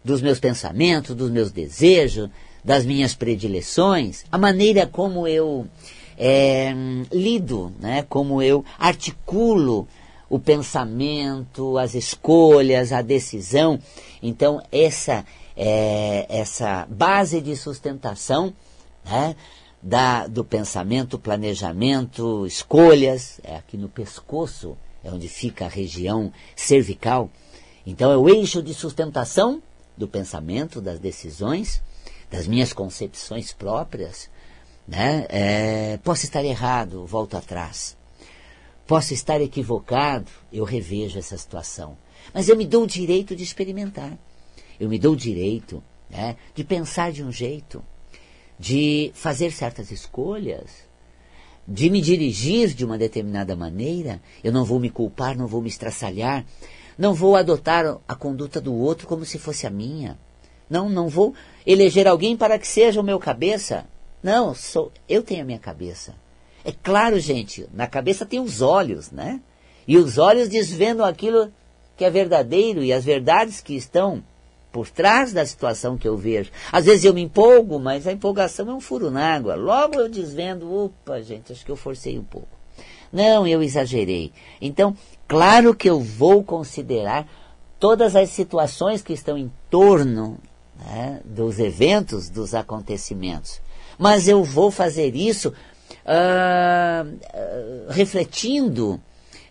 dos 0.04 0.22
meus 0.22 0.40
pensamentos, 0.40 1.16
dos 1.16 1.32
meus 1.32 1.52
desejos, 1.52 2.30
das 2.64 2.86
minhas 2.86 3.14
predileções, 3.14 4.24
a 4.32 4.38
maneira 4.38 4.88
como 4.88 5.28
eu 5.28 5.68
é, 6.18 6.74
lido, 7.12 7.74
né, 7.80 8.06
como 8.08 8.42
eu 8.42 8.64
articulo 8.78 9.88
o 10.30 10.40
pensamento, 10.40 11.78
as 11.78 11.94
escolhas, 11.94 12.92
a 12.92 13.02
decisão. 13.02 13.80
Então, 14.22 14.62
essa, 14.72 15.24
é, 15.56 16.26
essa 16.30 16.88
base 16.90 17.40
de 17.40 17.56
sustentação 17.56 18.54
né, 19.06 19.36
da, 19.82 20.26
do 20.26 20.44
pensamento, 20.44 21.20
planejamento, 21.20 22.48
escolhas, 22.48 23.40
é 23.44 23.58
aqui 23.58 23.78
no 23.78 23.90
pescoço, 23.90 24.76
é 25.04 25.12
onde 25.12 25.28
fica 25.28 25.66
a 25.66 25.70
região 25.70 26.32
cervical. 26.56 27.30
Então, 27.86 28.12
é 28.12 28.18
o 28.18 28.28
eixo 28.28 28.64
de 28.64 28.74
sustentação 28.74 29.62
do 29.98 30.08
pensamento, 30.08 30.82
das 30.82 31.00
decisões, 31.00 31.82
das 32.30 32.48
minhas 32.48 32.74
concepções 32.74 33.54
próprias. 33.54 34.30
Né? 34.88 35.26
É, 35.30 35.98
posso 36.04 36.26
estar 36.26 36.44
errado, 36.44 37.06
volto 37.06 37.38
atrás. 37.38 37.98
Posso 38.86 39.14
estar 39.14 39.40
equivocado, 39.40 40.30
eu 40.52 40.64
revejo 40.66 41.18
essa 41.18 41.38
situação. 41.38 41.98
Mas 42.34 42.50
eu 42.50 42.58
me 42.58 42.66
dou 42.66 42.84
o 42.84 42.88
direito 42.88 43.36
de 43.36 43.44
experimentar. 43.44 44.18
Eu 44.80 44.90
me 44.90 45.00
dou 45.00 45.14
o 45.14 45.18
direito 45.18 45.84
né, 46.10 46.36
de 46.54 46.64
pensar 46.64 47.12
de 47.12 47.24
um 47.24 47.32
jeito, 47.32 47.84
de 48.60 49.12
fazer 49.14 49.52
certas 49.52 49.92
escolhas, 49.92 50.70
de 51.68 51.90
me 51.90 52.02
dirigir 52.02 52.74
de 52.74 52.84
uma 52.84 52.98
determinada 52.98 53.56
maneira. 53.56 54.22
Eu 54.44 54.52
não 54.52 54.66
vou 54.66 54.80
me 54.80 54.90
culpar, 54.90 55.38
não 55.38 55.48
vou 55.48 55.62
me 55.62 55.70
estraçalhar, 55.70 56.46
não 56.98 57.14
vou 57.14 57.36
adotar 57.36 57.98
a 58.08 58.16
conduta 58.16 58.62
do 58.62 58.74
outro 58.74 59.08
como 59.08 59.26
se 59.26 59.40
fosse 59.40 59.66
a 59.66 59.70
minha. 59.70 60.18
Não, 60.70 60.90
não 60.90 61.08
vou 61.08 61.34
eleger 61.66 62.08
alguém 62.08 62.36
para 62.36 62.58
que 62.58 62.68
seja 62.68 63.00
o 63.00 63.04
meu 63.04 63.20
cabeça. 63.20 63.86
Não, 64.22 64.56
sou, 64.56 64.92
eu 65.08 65.22
tenho 65.22 65.42
a 65.42 65.46
minha 65.46 65.60
cabeça. 65.60 66.16
É 66.64 66.72
claro, 66.72 67.20
gente, 67.20 67.68
na 67.74 67.88
cabeça 67.88 68.26
tem 68.26 68.40
os 68.40 68.62
olhos, 68.62 69.12
né? 69.12 69.42
E 69.88 69.98
os 69.98 70.18
olhos 70.18 70.48
desvendam 70.48 71.06
aquilo 71.06 71.52
que 71.98 72.06
é 72.06 72.10
verdadeiro 72.10 72.84
e 72.84 72.94
as 72.94 73.04
verdades 73.04 73.60
que 73.60 73.76
estão 73.76 74.24
por 74.72 74.90
trás 74.90 75.34
da 75.34 75.46
situação 75.46 75.98
que 75.98 76.08
eu 76.08 76.18
vejo. 76.18 76.52
Às 76.72 76.86
vezes 76.86 77.06
eu 77.06 77.14
me 77.14 77.22
empolgo, 77.22 77.80
mas 77.80 78.08
a 78.08 78.12
empolgação 78.12 78.70
é 78.70 78.74
um 78.74 78.82
furo 78.82 79.12
na 79.12 79.36
água. 79.36 79.56
Logo 79.56 80.00
eu 80.00 80.10
desvendo, 80.10 80.74
opa, 80.74 81.22
gente, 81.22 81.52
acho 81.52 81.64
que 81.64 81.72
eu 81.72 81.76
forcei 81.76 82.18
um 82.18 82.24
pouco. 82.24 82.63
Não, 83.14 83.46
eu 83.46 83.62
exagerei. 83.62 84.34
Então, 84.60 84.98
claro 85.28 85.76
que 85.76 85.88
eu 85.88 86.00
vou 86.00 86.44
considerar 86.44 87.28
todas 87.80 88.16
as 88.16 88.30
situações 88.30 89.04
que 89.04 89.14
estão 89.14 89.38
em 89.38 89.52
torno 89.70 90.40
né, 90.84 91.22
dos 91.24 91.60
eventos, 91.60 92.28
dos 92.28 92.56
acontecimentos. 92.56 93.62
Mas 94.00 94.28
eu 94.28 94.44
vou 94.44 94.72
fazer 94.72 95.16
isso 95.16 95.54
ah, 96.04 97.06
refletindo, 97.90 99.00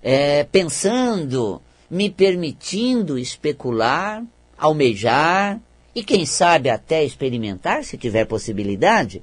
é, 0.02 0.42
pensando, 0.42 1.62
me 1.88 2.10
permitindo 2.10 3.16
especular, 3.16 4.24
almejar 4.58 5.60
e, 5.94 6.02
quem 6.02 6.26
sabe, 6.26 6.68
até 6.68 7.04
experimentar, 7.04 7.84
se 7.84 7.96
tiver 7.96 8.24
possibilidade, 8.24 9.22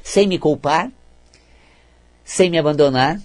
sem 0.00 0.28
me 0.28 0.38
culpar, 0.38 0.92
sem 2.24 2.48
me 2.48 2.58
abandonar 2.58 3.20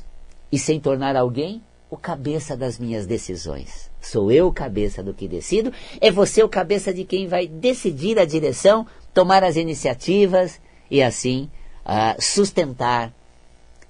e 0.52 0.58
sem 0.58 0.80
tornar 0.80 1.16
alguém 1.16 1.62
o 1.90 1.98
cabeça 1.98 2.56
das 2.56 2.78
minhas 2.78 3.08
decisões. 3.08 3.90
Sou 4.00 4.32
eu 4.32 4.48
o 4.48 4.54
cabeça 4.54 5.02
do 5.02 5.14
que 5.14 5.28
decido, 5.28 5.74
é 6.00 6.12
você 6.12 6.44
o 6.44 6.50
cabeça 6.50 6.94
de 6.94 7.04
quem 7.04 7.28
vai 7.28 7.48
decidir 7.48 8.20
a 8.20 8.26
direção, 8.26 8.86
tomar 9.14 9.44
as 9.44 9.56
iniciativas 9.56 10.62
e 10.90 11.02
assim 11.02 11.50
uh, 11.86 12.22
sustentar 12.22 13.14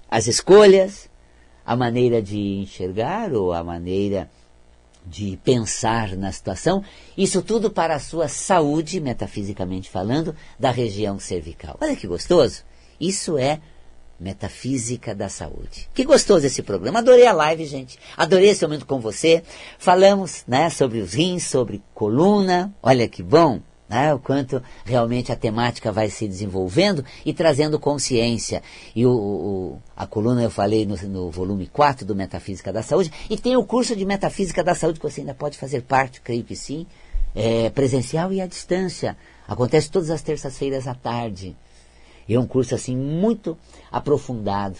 as 0.09 0.27
escolhas, 0.27 1.09
a 1.65 1.75
maneira 1.75 2.21
de 2.21 2.37
enxergar 2.37 3.33
ou 3.33 3.53
a 3.53 3.63
maneira 3.63 4.29
de 5.05 5.37
pensar 5.43 6.15
na 6.15 6.31
situação, 6.31 6.83
isso 7.17 7.41
tudo 7.41 7.69
para 7.69 7.95
a 7.95 7.99
sua 7.99 8.27
saúde, 8.27 8.99
metafisicamente 8.99 9.89
falando, 9.89 10.35
da 10.57 10.71
região 10.71 11.19
cervical. 11.19 11.77
Olha 11.81 11.95
que 11.95 12.07
gostoso! 12.07 12.63
Isso 12.99 13.37
é 13.37 13.59
metafísica 14.19 15.15
da 15.15 15.29
saúde. 15.29 15.89
Que 15.93 16.03
gostoso 16.03 16.45
esse 16.45 16.61
programa. 16.61 16.99
Adorei 16.99 17.25
a 17.25 17.33
live, 17.33 17.65
gente. 17.65 17.97
Adorei 18.17 18.49
esse 18.49 18.63
momento 18.63 18.85
com 18.85 18.99
você. 18.99 19.43
Falamos, 19.77 20.43
né, 20.47 20.69
sobre 20.69 20.99
os 20.99 21.13
rins, 21.13 21.43
sobre 21.43 21.81
coluna. 21.93 22.73
Olha 22.83 23.07
que 23.07 23.23
bom 23.23 23.61
né? 23.89 24.13
o 24.13 24.19
quanto 24.19 24.61
realmente 24.85 25.31
a 25.31 25.35
temática 25.35 25.91
vai 25.91 26.09
se 26.09 26.27
desenvolvendo 26.27 27.03
e 27.25 27.33
trazendo 27.33 27.79
consciência. 27.79 28.61
E 28.95 29.05
o, 29.05 29.11
o 29.11 29.81
a 29.97 30.05
coluna 30.05 30.43
eu 30.43 30.51
falei 30.51 30.85
no, 30.85 30.95
no, 30.95 31.31
volume 31.31 31.65
4 31.67 32.05
do 32.05 32.15
Metafísica 32.15 32.71
da 32.71 32.83
Saúde, 32.83 33.11
e 33.29 33.35
tem 33.35 33.57
o 33.57 33.63
curso 33.63 33.95
de 33.95 34.05
Metafísica 34.05 34.63
da 34.63 34.75
Saúde 34.75 34.99
que 34.99 35.09
você 35.09 35.21
ainda 35.21 35.33
pode 35.33 35.57
fazer 35.57 35.81
parte, 35.81 36.21
creio 36.21 36.43
que 36.43 36.55
sim, 36.55 36.85
é, 37.35 37.69
presencial 37.71 38.31
e 38.31 38.39
à 38.39 38.45
distância. 38.45 39.17
Acontece 39.47 39.89
todas 39.89 40.11
as 40.11 40.21
terças-feiras 40.21 40.87
à 40.87 40.93
tarde. 40.93 41.57
E 42.29 42.35
é 42.35 42.39
um 42.39 42.45
curso 42.45 42.75
assim 42.75 42.95
muito 42.95 43.57
aprofundado 43.91 44.77